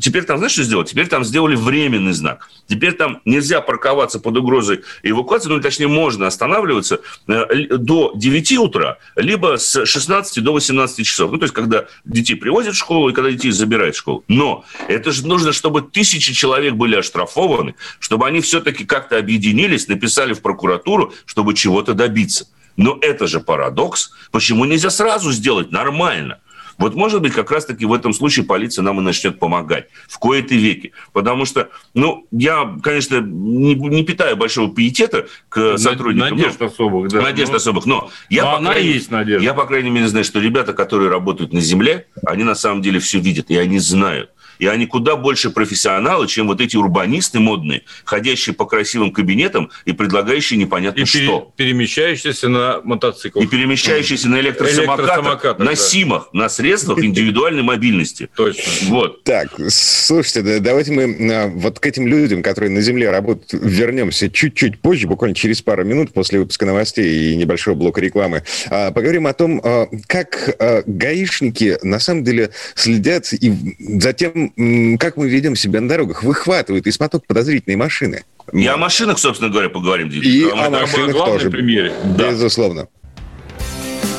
[0.00, 0.88] Теперь там, знаешь, что сделать?
[0.90, 2.48] Теперь там сделали временный знак.
[2.68, 8.98] Теперь там нельзя парковаться под угрозой эвакуации, ну, точнее, можно останавливаться э, до 9 утра,
[9.16, 11.32] либо с 16 до 18 часов.
[11.32, 14.24] Ну, то есть, когда детей привозят в школу и когда детей забирают в школу.
[14.28, 20.34] Но это же нужно, чтобы тысячи человек были оштрафованы, чтобы они все-таки как-то объединились, написали
[20.34, 22.46] в прокуратуру, чтобы чего-то добиться.
[22.76, 24.12] Но это же парадокс.
[24.30, 26.38] Почему нельзя сразу сделать нормально?
[26.80, 30.54] Вот, может быть, как раз-таки в этом случае полиция нам и начнет помогать в кои-то
[30.54, 30.92] веки.
[31.12, 36.38] Потому что, ну, я, конечно, не, не питаю большого пиетета к сотрудникам.
[36.38, 37.20] Надежд но, особых, да.
[37.20, 37.84] Надежд но, особых.
[37.84, 39.44] Но, я, но по она крайней, есть надежда.
[39.44, 42.98] Я, по крайней мере, знаю, что ребята, которые работают на земле, они на самом деле
[42.98, 47.82] все видят, и они знают и они куда больше профессионалы, чем вот эти урбанисты модные,
[48.04, 51.52] ходящие по красивым кабинетам и предлагающие непонятно и что.
[51.56, 53.44] перемещающиеся на мотоциклах.
[53.44, 55.74] И перемещающиеся на электросамокатах, электросамокатах на да.
[55.74, 58.28] СИМах, на средствах индивидуальной мобильности.
[58.36, 58.62] Точно.
[58.88, 59.24] Вот.
[59.24, 64.78] Так, слушайте, давайте мы а, вот к этим людям, которые на земле работают, вернемся чуть-чуть
[64.80, 68.42] позже, буквально через пару минут после выпуска новостей и небольшого блока рекламы.
[68.68, 74.49] А, поговорим о том, а, как гаишники на самом деле следят и за тем,
[74.98, 78.24] как мы ведем себя на дорогах, выхватывают из потока подозрительные машины.
[78.52, 80.08] И о машинах, собственно говоря, поговорим.
[80.08, 81.92] И Потому о машинах тоже, примере.
[82.16, 82.30] Да.
[82.30, 82.88] безусловно.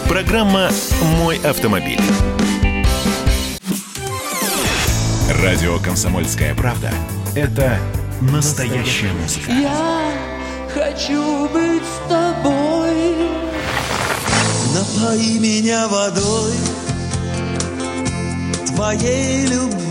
[0.07, 0.69] Программа
[1.19, 1.99] «Мой автомобиль».
[5.41, 6.91] Радио «Комсомольская правда»—
[7.35, 7.79] это
[8.21, 9.51] настоящая музыка.
[9.51, 10.11] Я
[10.73, 13.15] хочу быть с тобой.
[14.73, 16.53] Напои меня водой
[18.81, 19.90] твоей любви.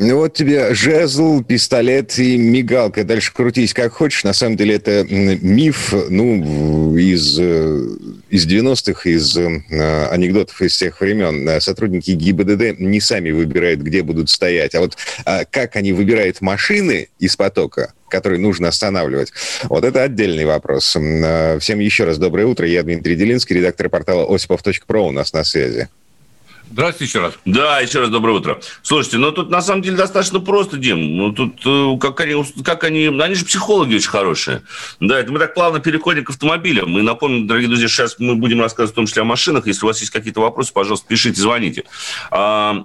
[0.00, 3.02] Ну вот тебе жезл, пистолет и мигалка.
[3.02, 4.22] Дальше крутись как хочешь.
[4.22, 7.80] На самом деле это миф, ну, из, э,
[8.30, 11.60] из 90-х, из э, анекдотов из тех времен.
[11.60, 14.76] Сотрудники ГИБДД не сами выбирают, где будут стоять.
[14.76, 19.32] А вот а как они выбирают машины из потока, которые нужно останавливать.
[19.64, 20.96] Вот это отдельный вопрос.
[20.96, 22.68] Э, всем еще раз доброе утро.
[22.68, 25.88] Я Дмитрий Делинский, редактор портала осипов.про у нас на связи.
[26.70, 27.34] Здравствуйте еще раз.
[27.44, 28.60] Да, еще раз доброе утро.
[28.82, 31.16] Слушайте, ну тут на самом деле достаточно просто, Дим.
[31.16, 34.62] Ну тут э, как они, как они, они же психологи очень хорошие.
[35.00, 36.90] Да, это мы так плавно переходим к автомобилям.
[36.90, 39.66] Мы напомним, дорогие друзья, сейчас мы будем рассказывать в том числе о машинах.
[39.66, 41.84] Если у вас есть какие-то вопросы, пожалуйста, пишите, звоните.
[42.30, 42.84] А,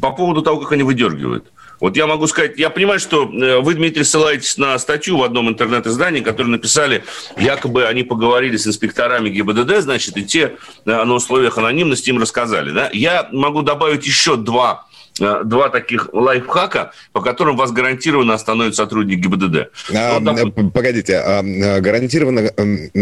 [0.00, 1.52] по поводу того, как они выдергивают.
[1.80, 5.48] Вот я могу сказать, я понимаю, что э, вы, Дмитрий, ссылаетесь на статью в одном
[5.48, 7.04] интернет-издании, которую написали,
[7.36, 12.70] якобы они поговорили с инспекторами ГИБДД, значит, и те э, на условиях анонимности им рассказали.
[12.70, 12.90] Да?
[12.92, 14.86] Я могу добавить еще два
[15.18, 19.70] два таких лайфхака, по которым вас гарантированно остановит сотрудник ГИБДД.
[19.94, 22.50] А, вот, э, Погодите, а, а гарантированно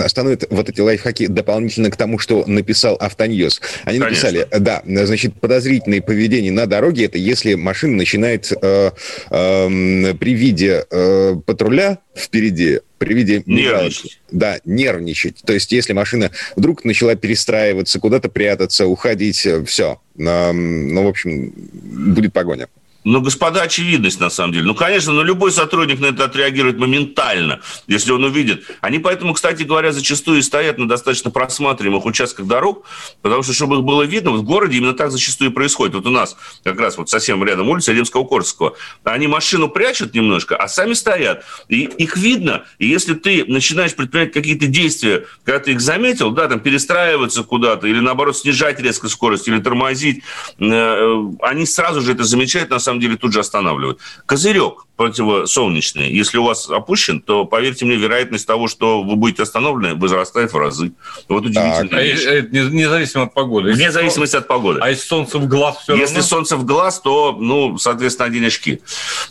[0.04, 3.60] остановят вот эти лайфхаки дополнительно к тому, что написал Автоньюз.
[3.84, 4.30] Они Конечно.
[4.30, 8.90] написали, да, значит, подозрительное поведение на дороге, это если машина начинает э,
[9.30, 14.20] э, при виде э, патруля впереди при виде нервничать.
[14.30, 15.42] Да, нервничать.
[15.44, 20.00] То есть, если машина вдруг начала перестраиваться, куда-то прятаться, уходить, все.
[20.16, 22.68] Ну, в общем, будет погоня.
[23.04, 24.64] Ну, господа, очевидность, на самом деле.
[24.64, 28.64] Ну, конечно, но любой сотрудник на это отреагирует моментально, если он увидит.
[28.80, 32.84] Они поэтому, кстати говоря, зачастую стоят на достаточно просматриваемых участках дорог,
[33.20, 35.94] потому что, чтобы их было видно, в городе именно так зачастую происходит.
[35.96, 38.76] Вот у нас как раз вот совсем рядом улица Римского-Корского.
[39.02, 41.44] Они машину прячут немножко, а сами стоят.
[41.68, 42.64] И их видно.
[42.78, 47.88] И если ты начинаешь предпринимать какие-то действия, когда ты их заметил, да, там перестраиваться куда-то,
[47.88, 50.22] или наоборот снижать резко скорость, или тормозить,
[50.60, 53.98] э, они сразу же это замечают, на самом самом деле тут же останавливают.
[54.26, 59.94] Козырек противосолнечный, если у вас опущен, то, поверьте мне, вероятность того, что вы будете остановлены,
[59.94, 60.92] возрастает в разы.
[61.28, 61.88] Вот удивительно.
[61.88, 62.02] Так, а
[62.52, 63.72] независимо от погоды.
[63.72, 64.78] Вне зависимости от погоды.
[64.82, 66.28] А если солнце в глаз все Если равно?
[66.28, 68.80] солнце в глаз, то, ну, соответственно, одни очки.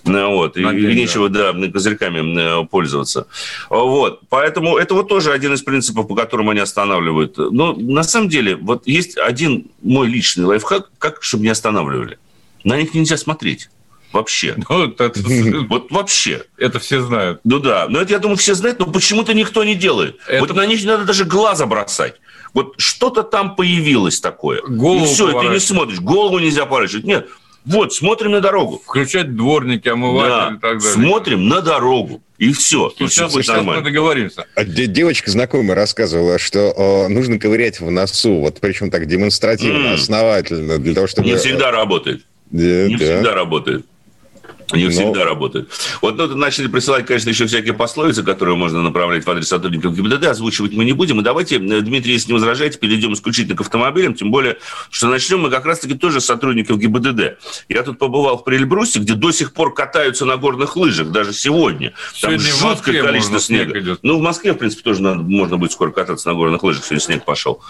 [0.04, 0.58] Вот.
[0.58, 3.28] И, и нечего, да, козырьками пользоваться.
[3.69, 4.21] Вот.
[4.30, 7.38] Поэтому это вот тоже один из принципов, по которым они останавливают.
[7.38, 12.17] Но на самом деле, вот есть один мой личный лайфхак, как, чтобы не останавливали.
[12.63, 13.69] На них нельзя смотреть.
[14.12, 14.56] Вообще.
[14.69, 15.12] Ну, это,
[15.69, 16.43] вот вообще.
[16.58, 17.41] Это все знают.
[17.43, 17.88] Ну да.
[17.89, 20.17] Но это, я думаю, все знают, но почему-то никто не делает.
[20.28, 20.41] Это...
[20.45, 22.15] Вот на них не надо даже глаза бросать.
[22.54, 24.62] Вот что-то там появилось такое.
[24.62, 26.00] Голову и все, ты не смотришь.
[26.00, 27.06] Голову нельзя поворачивать.
[27.06, 27.28] Нет.
[27.63, 28.82] Вот, смотрим на дорогу.
[28.84, 30.47] Включать дворники, омыватель да.
[30.56, 30.93] и так далее.
[30.93, 32.24] Смотрим на дорогу.
[32.39, 32.88] И все.
[32.97, 33.82] И сейчас, все будет сейчас нормально.
[33.82, 34.45] мы договоримся.
[34.56, 38.39] А девочка знакомая рассказывала, что о, нужно ковырять в носу.
[38.39, 39.93] Вот причем так демонстративно, mm.
[39.93, 40.80] основательно.
[40.80, 41.28] Для того, чтобы...
[41.28, 42.26] Не всегда работает.
[42.52, 43.06] Не да.
[43.06, 43.86] всегда работает.
[44.74, 44.92] Не Но...
[44.92, 45.70] всегда работает.
[46.02, 50.26] Вот ну, начали присылать, конечно, еще всякие пословицы, которые можно направлять в адрес сотрудников ГИБДД.
[50.26, 51.20] Озвучивать мы не будем.
[51.20, 54.14] И давайте, э, Дмитрий, если не возражаете, перейдем исключительно к автомобилям.
[54.14, 54.58] Тем более,
[54.90, 57.40] что начнем мы как раз-таки тоже с сотрудников ГИБДД.
[57.70, 61.94] Я тут побывал в Прильбрусе, где до сих пор катаются на горных лыжах, даже сегодня.
[62.22, 63.82] Там сегодня жуткое количество снега.
[63.82, 66.84] Снег ну, в Москве, в принципе, тоже надо, можно будет скоро кататься на горных лыжах,
[66.84, 67.62] сегодня снег пошел.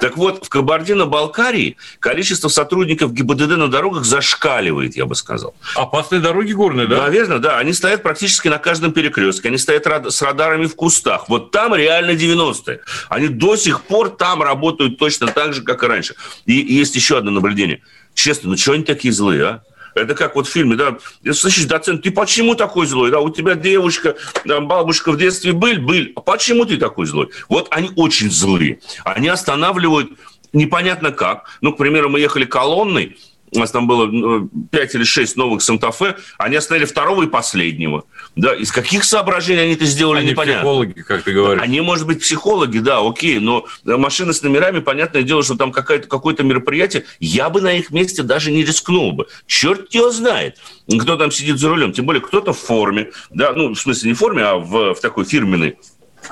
[0.00, 5.54] Так вот, в Кабардино-Балкарии количество сотрудников ГИБДД на дорогах зашкаливает, я бы сказал.
[5.74, 7.02] Опасные дороги дороги да?
[7.02, 7.58] Наверное, да.
[7.58, 9.48] Они стоят практически на каждом перекрестке.
[9.48, 11.28] Они стоят с радарами в кустах.
[11.28, 12.80] Вот там реально 90-е.
[13.08, 16.14] Они до сих пор там работают точно так же, как и раньше.
[16.46, 17.82] И есть еще одно наблюдение.
[18.14, 19.62] Честно, ну что они такие злые, а?
[19.94, 20.98] Это как вот в фильме, да,
[21.32, 23.10] слышишь, доцент, ты почему такой злой?
[23.10, 27.30] Да, у тебя девушка, там, бабушка в детстве был, был, а почему ты такой злой?
[27.48, 28.80] Вот они очень злые.
[29.04, 30.12] Они останавливают
[30.52, 31.58] непонятно как.
[31.60, 33.18] Ну, к примеру, мы ехали колонной,
[33.52, 38.04] у нас там было 5 или 6 новых Санта-Фе, они оставили второго и последнего.
[38.36, 40.60] Да, из каких соображений они это сделали, они непонятно.
[40.60, 41.62] психологи, как ты говоришь.
[41.62, 46.08] Они, может быть, психологи, да, окей, но машины с номерами, понятное дело, что там какое-то
[46.08, 49.26] какое мероприятие, я бы на их месте даже не рискнул бы.
[49.46, 50.58] Черт его знает,
[51.00, 51.92] кто там сидит за рулем.
[51.92, 55.00] Тем более, кто-то в форме, да, ну, в смысле, не в форме, а в, в
[55.00, 55.76] такой фирменной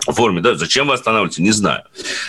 [0.06, 1.82] форме, да, зачем вы останавливаете, не знаю.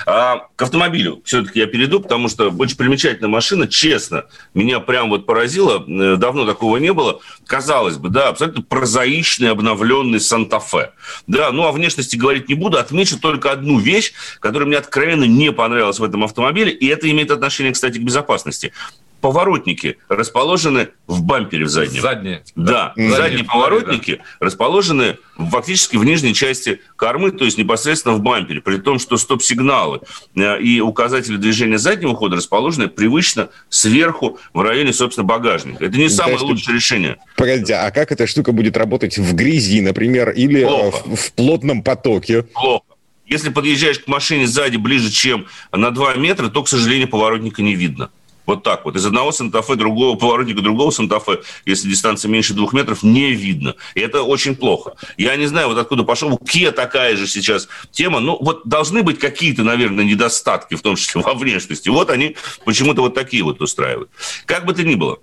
[0.06, 5.26] А к автомобилю все-таки я перейду, потому что очень примечательная машина, честно, меня прям вот
[5.26, 10.92] поразило, э, давно такого не было, казалось бы, да, абсолютно прозаичный, обновленный Санта-Фе.
[11.28, 15.52] Да, ну о внешности говорить не буду, отмечу только одну вещь, которая мне откровенно не
[15.52, 18.74] понравилась в этом автомобиле, и это имеет отношение, кстати, к безопасности
[19.22, 22.02] поворотники расположены в бампере в заднем.
[22.02, 22.44] Задние.
[22.56, 24.46] Да, задние, задние поворотники да.
[24.46, 30.02] расположены фактически в нижней части кормы, то есть непосредственно в бампере, при том, что стоп-сигналы
[30.36, 35.86] э, и указатели движения заднего хода расположены привычно сверху в районе, собственно, багажника.
[35.86, 36.74] Это не ну, самое лучшее что...
[36.74, 37.18] решение.
[37.36, 42.44] Погодите, а как эта штука будет работать в грязи, например, или в, в плотном потоке?
[42.44, 42.84] Плохо.
[43.30, 47.76] Если подъезжаешь к машине сзади ближе, чем на 2 метра, то, к сожалению, поворотника не
[47.76, 48.10] видно.
[48.50, 48.96] Вот так вот.
[48.96, 53.76] Из одного Санта-Фе, другого поворотника другого Санта-Фе, если дистанция меньше двух метров, не видно.
[53.94, 54.96] И это очень плохо.
[55.18, 56.34] Я не знаю, вот откуда пошел.
[56.34, 58.20] У Kia такая же сейчас тема.
[58.20, 61.90] Ну, вот должны быть какие-то, наверное, недостатки, в том числе во внешности.
[61.90, 64.10] Вот они почему-то вот такие вот устраивают.
[64.48, 65.20] Как бы то ни было.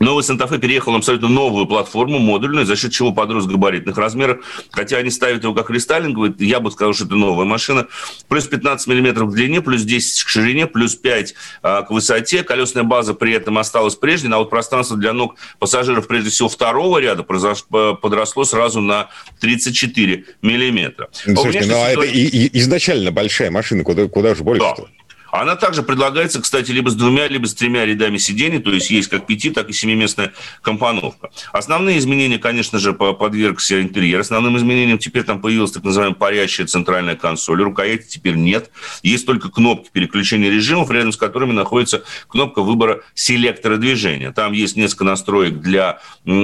[0.00, 4.44] Новый Санта-Фе переехал на абсолютно новую платформу, модульную, за счет чего подрос габаритных размеров.
[4.70, 7.86] Хотя они ставят его как рестайлинговый, я бы сказал, что это новая машина.
[8.28, 12.42] Плюс 15 мм в длине, плюс 10 к ширине, плюс 5 а, к высоте.
[12.42, 16.98] Колесная база при этом осталась прежней, а вот пространство для ног пассажиров, прежде всего, второго
[16.98, 19.08] ряда подросло сразу на
[19.40, 21.08] 34 миллиметра.
[21.12, 24.82] Слушайте, ну а это и, и изначально большая машина, куда, куда же больше-то?
[24.82, 25.01] Да.
[25.32, 29.08] Она также предлагается, кстати, либо с двумя, либо с тремя рядами сидений, то есть есть
[29.08, 31.30] как пяти, так и семиместная компоновка.
[31.52, 34.20] Основные изменения, конечно же, подвергся интерьер.
[34.20, 37.62] Основным изменением теперь там появилась так называемая парящая центральная консоль.
[37.62, 38.70] Рукояти теперь нет.
[39.02, 44.32] Есть только кнопки переключения режимов, рядом с которыми находится кнопка выбора селектора движения.
[44.32, 46.00] Там есть несколько настроек для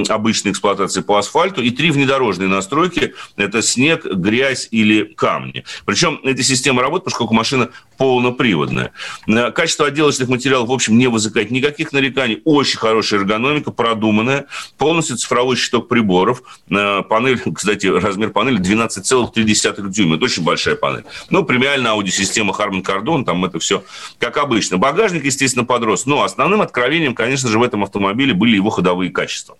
[0.08, 3.12] обычной эксплуатации по асфальту и три внедорожные настройки.
[3.36, 5.64] Это снег, грязь или камни.
[5.84, 8.92] Причем эта система работает, поскольку машина полноприводная серьезная.
[9.26, 12.40] Э, качество отделочных материалов, в общем, не вызывает никаких нареканий.
[12.44, 14.46] Очень хорошая эргономика, продуманная.
[14.76, 16.42] Полностью цифровой щиток приборов.
[16.70, 20.16] Э, панель, кстати, размер панели 12,3 дюйма.
[20.16, 21.04] Это очень большая панель.
[21.30, 23.84] Ну, премиальная аудиосистема Harman Kardon, там это все
[24.18, 24.78] как обычно.
[24.78, 26.06] Багажник, естественно, подрос.
[26.06, 29.56] Но основным откровением, конечно же, в этом автомобиле были его ходовые качества.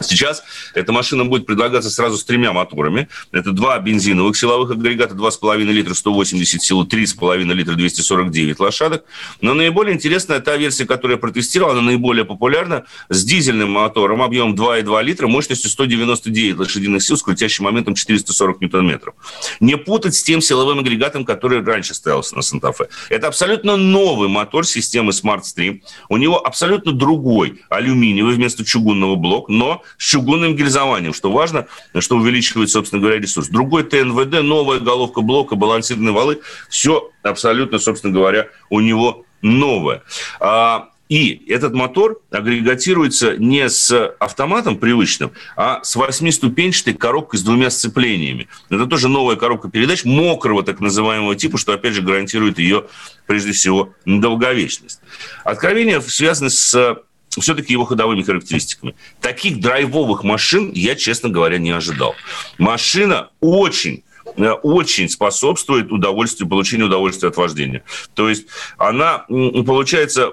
[0.00, 0.42] Сейчас
[0.74, 3.08] эта машина будет предлагаться сразу с тремя моторами.
[3.32, 9.04] Это два бензиновых силовых агрегата, 2,5 литра 180 сил, 3,5 литра 249 лошадок.
[9.40, 14.54] Но наиболее интересная та версия, которую я протестировал, она наиболее популярна, с дизельным мотором объемом
[14.54, 19.14] 2,2 литра, мощностью 199 лошадиных сил, с крутящим моментом 440 ньютон-метров.
[19.60, 22.88] Не путать с тем силовым агрегатом, который раньше стоялся на Санта-Фе.
[23.08, 25.80] Это абсолютно новый мотор системы Smart Stream.
[26.08, 31.66] У него абсолютно другой алюминиевый вместо чугунного блок, но с чугунным гильзованием, что важно,
[31.98, 33.48] что увеличивает, собственно говоря, ресурс.
[33.48, 40.02] Другой ТНВД, новая головка блока, балансированные валы, все абсолютно, собственно говоря, у него новое.
[40.40, 47.70] А, и этот мотор агрегатируется не с автоматом привычным, а с восьмиступенчатой коробкой с двумя
[47.70, 48.48] сцеплениями.
[48.70, 52.86] Это тоже новая коробка передач мокрого так называемого типа, что опять же гарантирует ее,
[53.26, 55.00] прежде всего, долговечность.
[55.44, 56.96] Откровения связаны с
[57.40, 58.94] все-таки его ходовыми характеристиками.
[59.20, 62.14] Таких драйвовых машин я, честно говоря, не ожидал.
[62.58, 64.04] Машина очень
[64.36, 67.82] очень способствует удовольствию, получению удовольствия от вождения.
[68.14, 68.46] То есть
[68.76, 70.32] она, получается,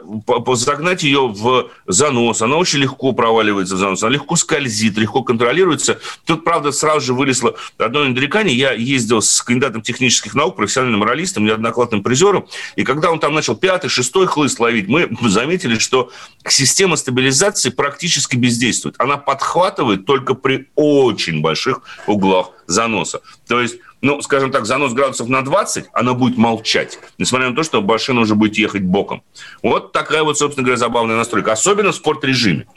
[0.54, 6.00] загнать ее в занос, она очень легко проваливается в занос, она легко скользит, легко контролируется.
[6.26, 8.56] Тут, правда, сразу же вылезло одно нарекание.
[8.56, 13.56] Я ездил с кандидатом технических наук, профессиональным моралистом, неоднократным призером, и когда он там начал
[13.56, 16.12] пятый, шестой хлыст ловить, мы заметили, что
[16.48, 18.96] система стабилизации практически бездействует.
[18.98, 23.22] Она подхватывает только при очень больших углах заноса.
[23.48, 27.64] То есть ну, скажем так, занос градусов на 20, она будет молчать, несмотря на то,
[27.64, 29.24] что машина уже будет ехать боком.
[29.62, 32.68] Вот такая вот, собственно говоря, забавная настройка, особенно в спорт-режиме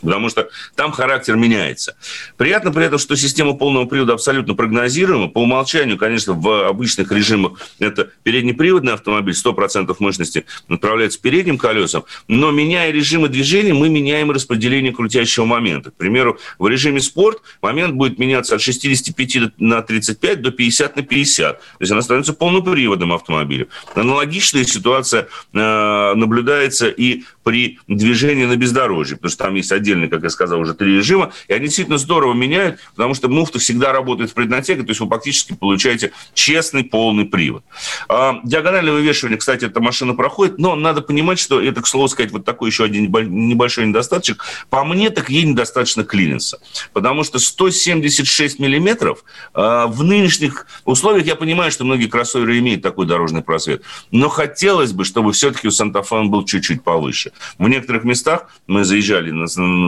[0.00, 1.96] потому что там характер меняется.
[2.36, 5.28] Приятно при этом, что система полного привода абсолютно прогнозируема.
[5.28, 12.50] По умолчанию, конечно, в обычных режимах это переднеприводный автомобиль, 100% мощности направляется передним колесом, но
[12.50, 15.90] меняя режимы движения, мы меняем распределение крутящего момента.
[15.90, 21.02] К примеру, в режиме спорт момент будет меняться от 65 на 35 до 50 на
[21.02, 21.58] 50.
[21.58, 23.68] То есть она становится полноприводным автомобилем.
[23.94, 30.22] Аналогичная ситуация э, наблюдается и при движении на бездорожье, потому что там есть отдельные, как
[30.22, 34.30] я сказал, уже три режима, и они действительно здорово меняют, потому что муфта всегда работает
[34.30, 37.64] в преднатеге, то есть вы фактически получаете честный полный привод.
[38.08, 42.32] А, диагональное вывешивание, кстати, эта машина проходит, но надо понимать, что это, к слову сказать,
[42.32, 44.44] вот такой еще один небольшой недостаточек.
[44.68, 46.60] По мне, так ей недостаточно клиненса,
[46.92, 49.24] потому что 176 миллиметров
[49.54, 54.92] а, в нынешних условиях, я понимаю, что многие кроссоверы имеют такой дорожный просвет, но хотелось
[54.92, 57.32] бы, чтобы все-таки у Санта-Фе был чуть-чуть повыше.
[57.58, 59.30] В некоторых местах мы заезжали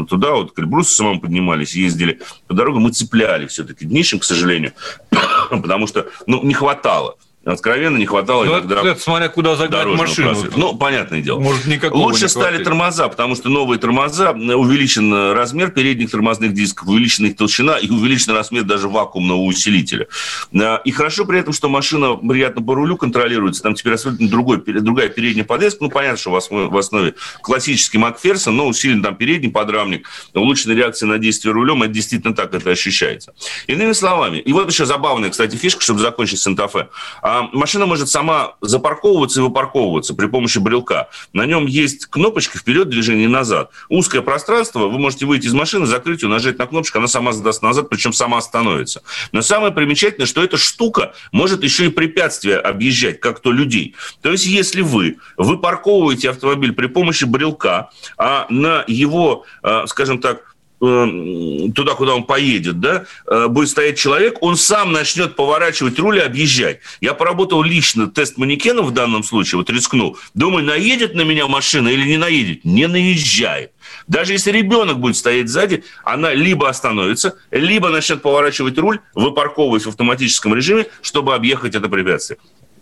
[0.06, 4.72] туда, вот к Эльбрусу самому поднимались, ездили по дороге, мы цепляли все-таки днищем, к сожалению,
[5.50, 7.16] потому что ну, не хватало.
[7.44, 8.82] Откровенно не хватало ну, иногда...
[8.82, 10.28] Это, смотря куда загнать машину.
[10.28, 10.58] Просвета.
[10.58, 11.40] Ну, понятное дело.
[11.40, 17.36] Может, Лучше стали тормоза, потому что новые тормоза, увеличен размер передних тормозных дисков, увеличена их
[17.36, 20.06] толщина и увеличен размер даже вакуумного усилителя.
[20.54, 23.62] А, и хорошо при этом, что машина приятно по рулю контролируется.
[23.62, 25.78] Там теперь абсолютно другой, другая передняя подвеска.
[25.82, 30.76] Ну, понятно, что в основе, в основе классический Макферсон, но усилен там передний подрамник, улучшенная
[30.76, 31.82] реакция на действие рулем.
[31.82, 33.34] Это действительно так это ощущается.
[33.66, 36.88] Иными словами, и вот еще забавная, кстати, фишка, чтобы закончить Санта-Фе
[37.31, 41.08] а машина может сама запарковываться и выпарковываться при помощи брелка.
[41.32, 43.70] На нем есть кнопочка вперед движение назад.
[43.88, 47.62] Узкое пространство, вы можете выйти из машины, закрыть ее, нажать на кнопочку, она сама задаст
[47.62, 49.02] назад, причем сама остановится.
[49.32, 53.94] Но самое примечательное, что эта штука может еще и препятствия объезжать, как то людей.
[54.20, 60.51] То есть, если вы выпарковываете автомобиль при помощи брелка, а на его, а, скажем так,
[60.82, 66.20] туда, куда он поедет, да, э, будет стоять человек, он сам начнет поворачивать руль и
[66.20, 66.80] объезжать.
[67.00, 70.18] Я поработал лично тест манекена в данном случае, вот рискнул.
[70.34, 72.64] Думаю, наедет на меня машина или не наедет?
[72.64, 73.70] Не наезжает.
[74.08, 79.88] Даже если ребенок будет стоять сзади, она либо остановится, либо начнет поворачивать руль, выпарковываясь в
[79.88, 82.38] автоматическом режиме, чтобы объехать это препятствие.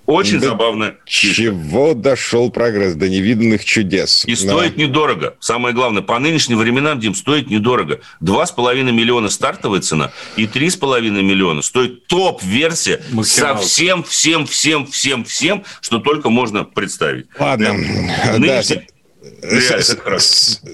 [0.07, 0.95] Очень да забавно.
[1.05, 4.25] Чего дошел прогресс до невиданных чудес.
[4.27, 4.83] И стоит да.
[4.83, 5.37] недорого.
[5.41, 8.01] Самое главное, по нынешним временам, Дим, стоит недорого.
[8.21, 14.03] Два с половиной миллиона стартовая цена и три с половиной миллиона стоит топ-версия со всем,
[14.03, 17.27] всем, всем, всем, всем, что только можно представить.
[17.39, 17.75] Ладно.
[17.75, 18.77] Нынешний...
[18.77, 18.83] Да,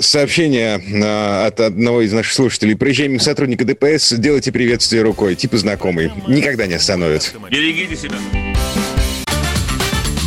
[0.00, 2.76] Сообщение а, от одного из наших слушателей.
[2.76, 6.12] Приезжаем сотрудника ДПС, делайте приветствие рукой, типа знакомый.
[6.28, 7.34] Никогда не остановит.
[7.50, 8.16] Берегите себя.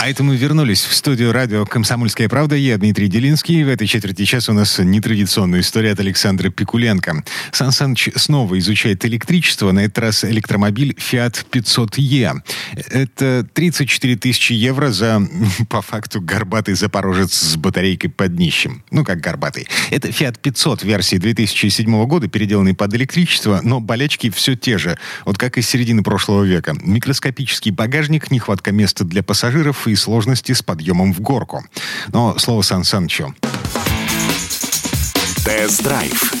[0.00, 2.56] А это мы вернулись в студию радио «Комсомольская правда».
[2.56, 3.62] Я Дмитрий Делинский.
[3.64, 7.22] В этой четверти часа у нас нетрадиционная история от Александра Пикуленко.
[7.52, 9.72] Сан Саныч снова изучает электричество.
[9.72, 12.40] На этот раз электромобиль Fiat 500E.
[12.88, 15.20] Это 34 тысячи евро за,
[15.68, 18.82] по факту, горбатый запорожец с батарейкой под днищем.
[18.90, 19.68] Ну, как горбатый.
[19.90, 24.96] Это Fiat 500 версии 2007 года, переделанный под электричество, но болячки все те же.
[25.26, 26.74] Вот как и с середины прошлого века.
[26.80, 31.64] Микроскопический багажник, нехватка места для пассажиров и сложности с подъемом в горку.
[32.08, 33.34] Но слово Сан Санычу.
[35.44, 36.34] Тест-драйв.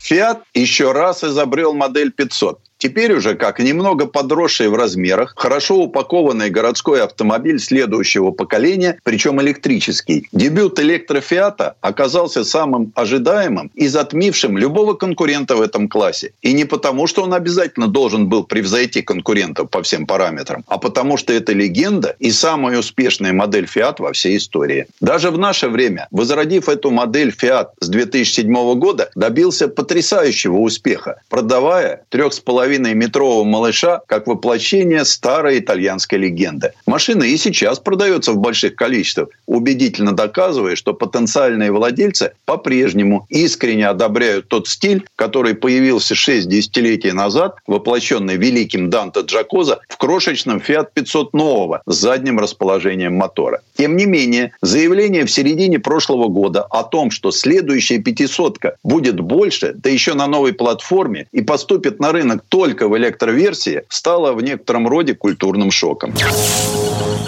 [0.00, 2.63] Фиат еще раз изобрел модель 500.
[2.78, 10.28] Теперь уже как немного подросший в размерах, хорошо упакованный городской автомобиль следующего поколения, причем электрический.
[10.32, 16.32] Дебют электрофиата оказался самым ожидаемым и затмившим любого конкурента в этом классе.
[16.42, 21.16] И не потому, что он обязательно должен был превзойти конкурентов по всем параметрам, а потому
[21.16, 24.86] что это легенда и самая успешная модель Fiat во всей истории.
[25.00, 32.04] Даже в наше время, возродив эту модель Fiat с 2007 года, добился потрясающего успеха, продавая
[32.10, 36.72] 3,5 половиной-метрового малыша как воплощение старой итальянской легенды.
[36.86, 44.48] Машина и сейчас продается в больших количествах, убедительно доказывая, что потенциальные владельцы по-прежнему искренне одобряют
[44.48, 51.34] тот стиль, который появился 6 десятилетий назад, воплощенный великим Данте Джакоза в крошечном Fiat 500
[51.34, 53.60] нового с задним расположением мотора.
[53.76, 59.74] Тем не менее, заявление в середине прошлого года о том, что следующая пятисотка будет больше,
[59.74, 64.86] да еще на новой платформе и поступит на рынок только в электроверсии, стало в некотором
[64.86, 66.14] роде культурным шоком.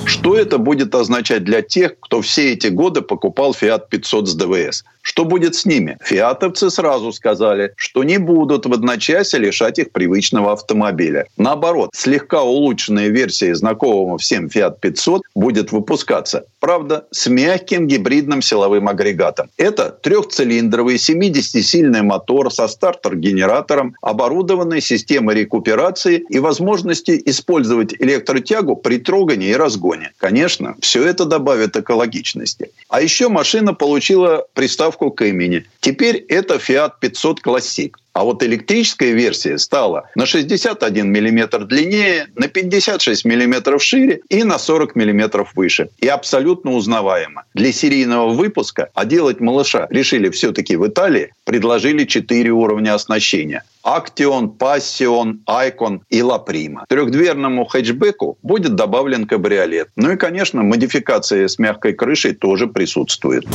[0.05, 4.85] Что это будет означать для тех, кто все эти годы покупал Fiat 500 с ДВС?
[5.07, 5.99] Что будет с ними?
[6.03, 11.27] Фиатовцы сразу сказали, что не будут в одночасье лишать их привычного автомобиля.
[11.37, 16.47] Наоборот, слегка улучшенная версия знакомого всем Fiat 500 будет выпускаться.
[16.59, 19.49] Правда, с мягким гибридным силовым агрегатом.
[19.57, 29.51] Это трехцилиндровый 70-сильный мотор со стартер-генератором, оборудованный системой рекуперации и возможностью использовать электротягу при трогании
[29.51, 30.11] и разгоне.
[30.19, 32.71] Конечно, все это добавит экологичности.
[32.89, 35.65] А еще машина получила приставку к имени.
[35.81, 37.93] Теперь это Fiat 500 Classic.
[38.13, 44.59] А вот электрическая версия стала на 61 мм длиннее, на 56 мм шире и на
[44.59, 45.91] 40 мм выше.
[46.01, 47.45] И абсолютно узнаваемо.
[47.53, 53.65] Для серийного выпуска, а делать малыша решили все-таки в Италии, предложили 4 уровня оснащения.
[53.87, 56.84] Актион, Пассион, Айкон и Ла Прима.
[56.89, 59.91] Трехдверному хэтчбеку будет добавлен кабриолет.
[59.95, 63.47] Ну и, конечно, модификация с мягкой крышей тоже присутствует.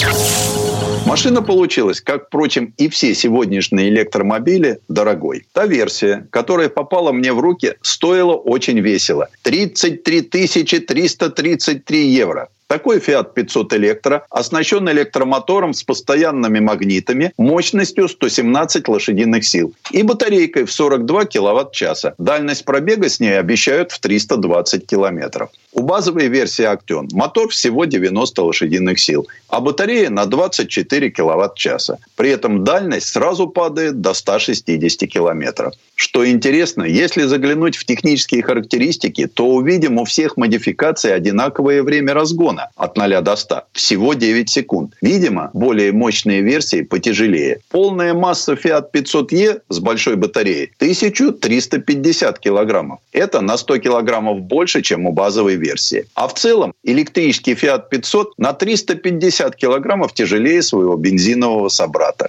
[1.06, 5.46] Машина получилась, как, впрочем, и все сегодняшние электромобили, дорогой.
[5.52, 9.28] Та версия, которая попала мне в руки, стоила очень весело.
[9.42, 12.48] 33 333 евро.
[12.72, 20.64] Такой Fiat 500 Электро оснащен электромотором с постоянными магнитами мощностью 117 лошадиных сил и батарейкой
[20.64, 22.16] в 42 киловатт-часа.
[22.18, 25.50] Дальность пробега с ней обещают в 320 километров.
[25.74, 31.98] У базовой версии Актион мотор всего 90 лошадиных сил, а батарея на 24 киловатт-часа.
[32.18, 35.74] При этом дальность сразу падает до 160 километров.
[35.96, 42.70] Что интересно, если заглянуть в технические характеристики, то увидим у всех модификаций одинаковое время разгона
[42.76, 43.64] от 0 до 100.
[43.72, 44.96] Всего 9 секунд.
[45.02, 47.60] Видимо, более мощные версии потяжелее.
[47.70, 53.00] Полная масса Fiat 500e с большой батареей 1350 килограммов.
[53.14, 56.06] Это на 100 килограммов больше, чем у базовой версии.
[56.16, 62.28] А в целом электрический Fiat 500 на 350 килограммов тяжелее своего бензинового собрата.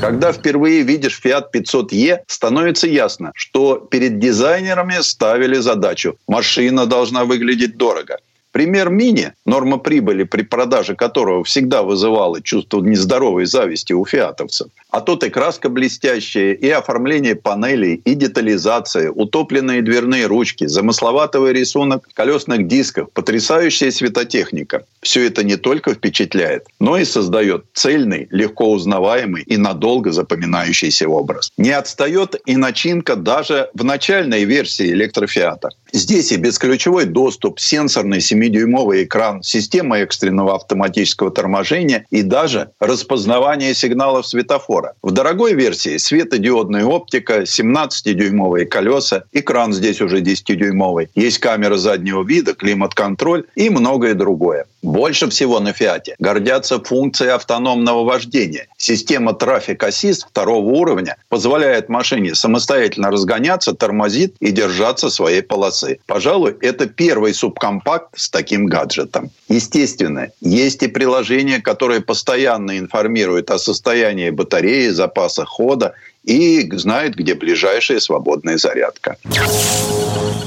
[0.00, 7.76] Когда впервые видишь Fiat 500e, становится ясно, что перед дизайнерами ставили задачу– машина должна выглядеть
[7.76, 8.18] дорого.
[8.54, 14.68] Пример мини, норма прибыли при продаже которого всегда вызывала чувство нездоровой зависти у фиатовцев.
[14.92, 22.08] А тут и краска блестящая, и оформление панелей, и детализация, утопленные дверные ручки, замысловатый рисунок
[22.14, 24.84] колесных дисков, потрясающая светотехника.
[25.02, 31.50] Все это не только впечатляет, но и создает цельный, легко узнаваемый и надолго запоминающийся образ.
[31.56, 35.70] Не отстает и начинка даже в начальной версии электрофиата.
[35.94, 44.26] Здесь и бесключевой доступ, сенсорный 7-дюймовый экран, система экстренного автоматического торможения и даже распознавание сигналов
[44.26, 44.94] светофора.
[45.02, 52.54] В дорогой версии светодиодная оптика, 17-дюймовые колеса, экран здесь уже 10-дюймовый, есть камера заднего вида,
[52.54, 54.66] климат-контроль и многое другое.
[54.84, 58.66] Больше всего на «Фиате» гордятся функцией автономного вождения.
[58.76, 66.00] Система трафик ассист второго уровня позволяет машине самостоятельно разгоняться, тормозит и держаться своей полосы.
[66.06, 69.30] Пожалуй, это первый субкомпакт с таким гаджетом.
[69.48, 77.34] Естественно, есть и приложение, которое постоянно информирует о состоянии батареи, запаса хода и знает, где
[77.34, 79.16] ближайшая свободная зарядка.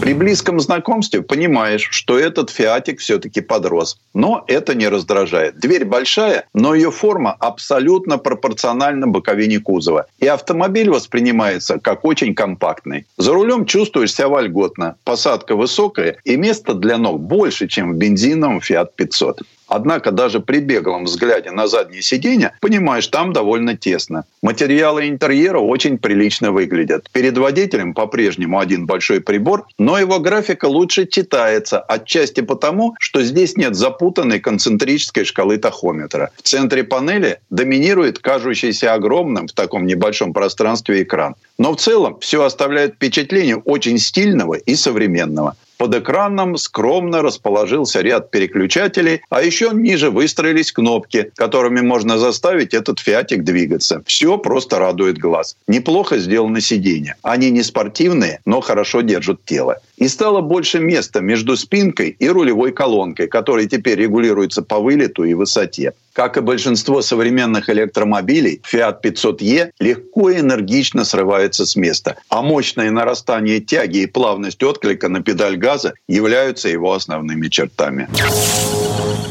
[0.01, 3.99] При близком знакомстве понимаешь, что этот фиатик все-таки подрос.
[4.13, 5.59] Но это не раздражает.
[5.59, 10.05] Дверь большая, но ее форма абсолютно пропорциональна боковине кузова.
[10.19, 13.05] И автомобиль воспринимается как очень компактный.
[13.17, 14.95] За рулем чувствуешь себя вольготно.
[15.03, 19.41] Посадка высокая и места для ног больше, чем в бензиновом Fiat 500.
[19.67, 24.23] Однако даже при беглом взгляде на заднее сиденье понимаешь, там довольно тесно.
[24.41, 27.09] Материалы интерьера очень прилично выглядят.
[27.11, 33.57] Перед водителем по-прежнему один большой прибор, но его графика лучше читается, отчасти потому, что здесь
[33.57, 36.31] нет запутанной концентрической шкалы тахометра.
[36.35, 41.35] В центре панели доминирует кажущийся огромным в таком небольшом пространстве экран.
[41.57, 45.55] Но в целом все оставляет впечатление очень стильного и современного.
[45.77, 52.99] Под экраном скромно расположился ряд переключателей, а еще ниже выстроились кнопки, которыми можно заставить этот
[52.99, 54.01] фиатик двигаться.
[54.05, 55.55] Все просто радует глаз.
[55.67, 57.15] Неплохо сделано сиденье.
[57.21, 59.79] Они не спортивные, но хорошо держат тело.
[59.97, 65.33] И стало больше места между спинкой и рулевой колонкой, которая теперь регулируется по вылету и
[65.33, 65.93] высоте.
[66.13, 72.91] Как и большинство современных электромобилей, Fiat 500e легко и энергично срывается с места, а мощное
[72.91, 78.07] нарастание тяги и плавность отклика на педаль газа являются его основными чертами.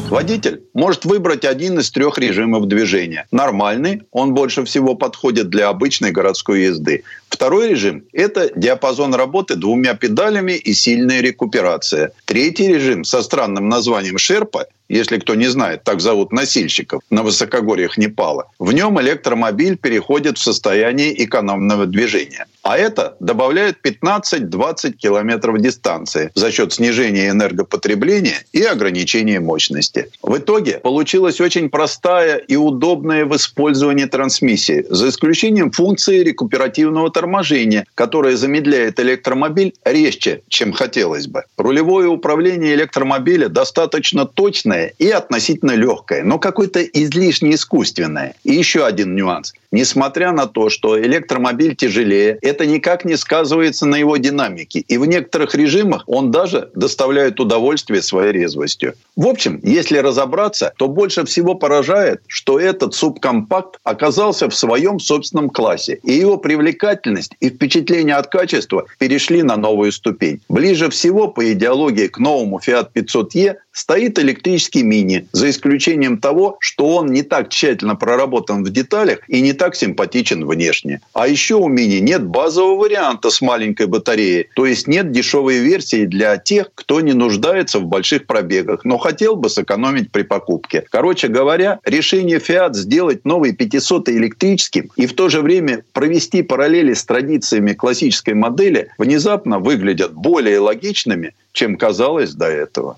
[0.09, 3.27] Водитель может выбрать один из трех режимов движения.
[3.31, 7.03] Нормальный, он больше всего подходит для обычной городской езды.
[7.29, 12.13] Второй режим– это диапазон работы двумя педалями и сильная рекуперация.
[12.25, 17.97] Третий режим со странным названием «Шерпа» если кто не знает, так зовут носильщиков на высокогорьях
[17.97, 18.45] Непала.
[18.59, 22.45] В нем электромобиль переходит в состояние экономного движения.
[22.63, 30.09] А это добавляет 15-20 километров дистанции за счет снижения энергопотребления и ограничения мощности.
[30.21, 37.85] В итоге получилась очень простая и удобная в использовании трансмиссии, за исключением функции рекуперативного торможения,
[37.95, 41.43] которая замедляет электромобиль резче, чем хотелось бы.
[41.57, 48.35] Рулевое управление электромобиля достаточно точное и относительно легкое, но какое-то излишне искусственное.
[48.43, 49.53] И еще один нюанс.
[49.71, 54.79] Несмотря на то, что электромобиль тяжелее, это никак не сказывается на его динамике.
[54.79, 58.93] И в некоторых режимах он даже доставляет удовольствие своей резвостью.
[59.15, 65.49] В общем, если разобраться, то больше всего поражает, что этот субкомпакт оказался в своем собственном
[65.49, 65.99] классе.
[66.03, 70.39] И его привлекательность и впечатление от качества перешли на новую ступень.
[70.47, 76.95] Ближе всего по идеологии к новому Fiat 500e стоит электрический мини, за исключением того, что
[76.95, 80.99] он не так тщательно проработан в деталях и не так симпатичен внешне.
[81.13, 86.05] А еще у мини нет базового варианта с маленькой батареей, то есть нет дешевой версии
[86.05, 90.83] для тех, кто не нуждается в больших пробегах, но хотел бы сэкономить при покупке.
[90.89, 96.95] Короче говоря, решение Fiat сделать новый 500 электрическим и в то же время провести параллели
[96.95, 102.97] с традициями классической модели внезапно выглядят более логичными, чем казалось до этого.